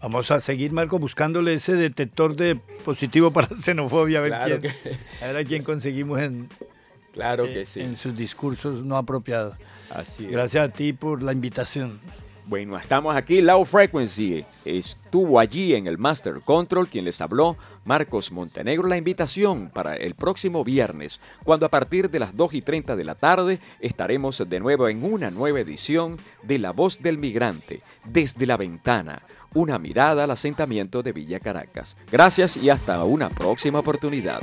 Vamos 0.00 0.30
a 0.30 0.40
seguir, 0.40 0.72
Marco, 0.72 0.98
buscándole 0.98 1.54
ese 1.54 1.74
detector 1.74 2.36
de 2.36 2.56
positivo 2.84 3.32
para 3.32 3.48
xenofobia, 3.60 4.20
a 4.20 4.22
ver, 4.22 4.60
quién, 4.60 5.46
quién 5.46 5.62
conseguimos 5.64 6.20
en, 6.20 6.48
claro 7.12 7.44
que 7.44 7.62
eh, 7.62 7.66
en 7.76 7.96
sus 7.96 8.16
discursos 8.16 8.84
no 8.84 8.96
apropiados. 8.96 9.56
Así 9.90 10.26
Gracias 10.26 10.68
a 10.68 10.72
ti 10.72 10.92
por 10.92 11.22
la 11.22 11.32
invitación. 11.32 11.98
Bueno, 12.48 12.78
estamos 12.78 13.14
aquí, 13.14 13.42
Low 13.42 13.62
Frequency 13.66 14.42
estuvo 14.64 15.38
allí 15.38 15.74
en 15.74 15.86
el 15.86 15.98
Master 15.98 16.40
Control, 16.42 16.88
quien 16.88 17.04
les 17.04 17.20
habló, 17.20 17.58
Marcos 17.84 18.32
Montenegro, 18.32 18.88
la 18.88 18.96
invitación 18.96 19.68
para 19.68 19.96
el 19.96 20.14
próximo 20.14 20.64
viernes, 20.64 21.20
cuando 21.44 21.66
a 21.66 21.68
partir 21.68 22.08
de 22.08 22.20
las 22.20 22.34
2 22.34 22.54
y 22.54 22.62
30 22.62 22.96
de 22.96 23.04
la 23.04 23.16
tarde 23.16 23.60
estaremos 23.80 24.42
de 24.48 24.60
nuevo 24.60 24.88
en 24.88 25.04
una 25.04 25.30
nueva 25.30 25.60
edición 25.60 26.16
de 26.42 26.58
La 26.58 26.70
Voz 26.70 27.02
del 27.02 27.18
Migrante, 27.18 27.82
desde 28.06 28.46
la 28.46 28.56
ventana, 28.56 29.20
una 29.52 29.78
mirada 29.78 30.24
al 30.24 30.30
asentamiento 30.30 31.02
de 31.02 31.12
Villa 31.12 31.40
Caracas. 31.40 31.98
Gracias 32.10 32.56
y 32.56 32.70
hasta 32.70 33.04
una 33.04 33.28
próxima 33.28 33.80
oportunidad. 33.80 34.40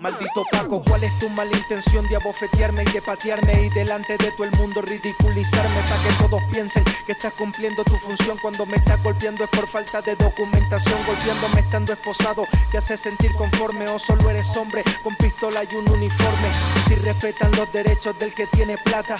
Maldito 0.00 0.44
Paco, 0.50 0.82
¿cuál 0.82 1.04
es 1.04 1.18
tu 1.18 1.28
mala 1.28 1.54
intención 1.54 2.08
de 2.08 2.16
abofetearme 2.16 2.84
y 2.84 2.90
de 2.90 3.02
patearme 3.02 3.64
y 3.64 3.68
delante 3.68 4.16
de 4.16 4.32
todo 4.32 4.44
el 4.44 4.52
mundo 4.52 4.80
ridiculizarme 4.80 5.82
para 5.82 6.02
que 6.02 6.12
todos 6.18 6.40
piensen 6.50 6.84
que 7.04 7.12
estás 7.12 7.34
cumpliendo 7.34 7.84
tu 7.84 7.94
función. 7.96 8.38
Cuando 8.40 8.64
me 8.64 8.76
estás 8.76 9.02
golpeando 9.02 9.44
es 9.44 9.50
por 9.50 9.68
falta 9.68 10.00
de 10.00 10.16
documentación, 10.16 10.98
golpeándome 11.06 11.60
estando 11.60 11.92
esposado, 11.92 12.46
te 12.70 12.78
hace 12.78 12.96
sentir 12.96 13.30
conforme 13.34 13.88
o 13.88 13.98
solo 13.98 14.30
eres 14.30 14.56
hombre 14.56 14.82
con 15.02 15.14
pistola 15.16 15.64
y 15.70 15.74
un 15.74 15.86
uniforme, 15.90 16.48
si 16.88 16.94
respetan 16.94 17.52
los 17.52 17.70
derechos 17.70 18.18
del 18.18 18.32
que 18.32 18.46
tiene 18.46 18.78
plata, 18.78 19.18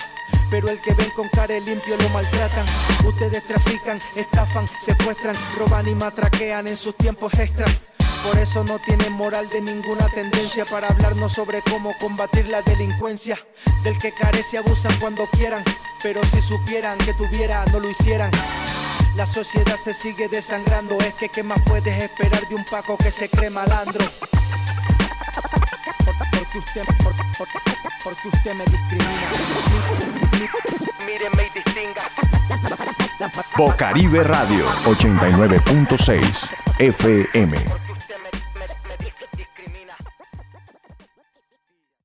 pero 0.48 0.70
el 0.70 0.80
que 0.80 0.94
ven 0.94 1.10
con 1.10 1.28
cara 1.28 1.60
limpio 1.60 1.94
lo 1.98 2.08
maltratan, 2.08 2.64
ustedes 3.04 3.44
trafican, 3.44 3.98
estafan, 4.14 4.66
secuestran, 4.80 5.36
roban 5.58 5.86
y 5.88 5.94
matraquean 5.94 6.66
en 6.68 6.76
sus 6.76 6.96
tiempos 6.96 7.38
extras. 7.38 7.99
Por 8.22 8.38
eso 8.38 8.64
no 8.64 8.78
tienen 8.78 9.12
moral 9.14 9.48
de 9.48 9.62
ninguna 9.62 10.06
tendencia 10.10 10.66
para 10.66 10.88
hablarnos 10.88 11.32
sobre 11.32 11.62
cómo 11.62 11.96
combatir 11.98 12.48
la 12.48 12.60
delincuencia. 12.60 13.38
Del 13.82 13.98
que 13.98 14.12
carece 14.12 14.58
abusan 14.58 14.94
cuando 15.00 15.26
quieran, 15.28 15.64
pero 16.02 16.22
si 16.24 16.40
supieran 16.40 16.98
que 16.98 17.14
tuviera 17.14 17.64
no 17.66 17.80
lo 17.80 17.88
hicieran. 17.88 18.30
La 19.16 19.24
sociedad 19.24 19.76
se 19.76 19.94
sigue 19.94 20.28
desangrando, 20.28 20.98
es 21.00 21.14
que 21.14 21.28
qué 21.28 21.42
más 21.42 21.60
puedes 21.66 21.98
esperar 21.98 22.46
de 22.46 22.54
un 22.54 22.64
Paco 22.64 22.98
que 22.98 23.10
se 23.10 23.28
cree 23.28 23.48
malandro. 23.48 24.04
Porque 26.30 26.58
usted, 26.58 26.82
porque 28.04 28.28
usted 28.28 28.54
me 28.54 28.64
discrimina. 28.66 29.30
Míreme 31.06 31.46
y 31.46 31.58
distinga. 31.58 32.02
Bocaribe 33.56 34.22
Radio 34.24 34.66
89.6 34.84 36.50
FM 36.78 37.89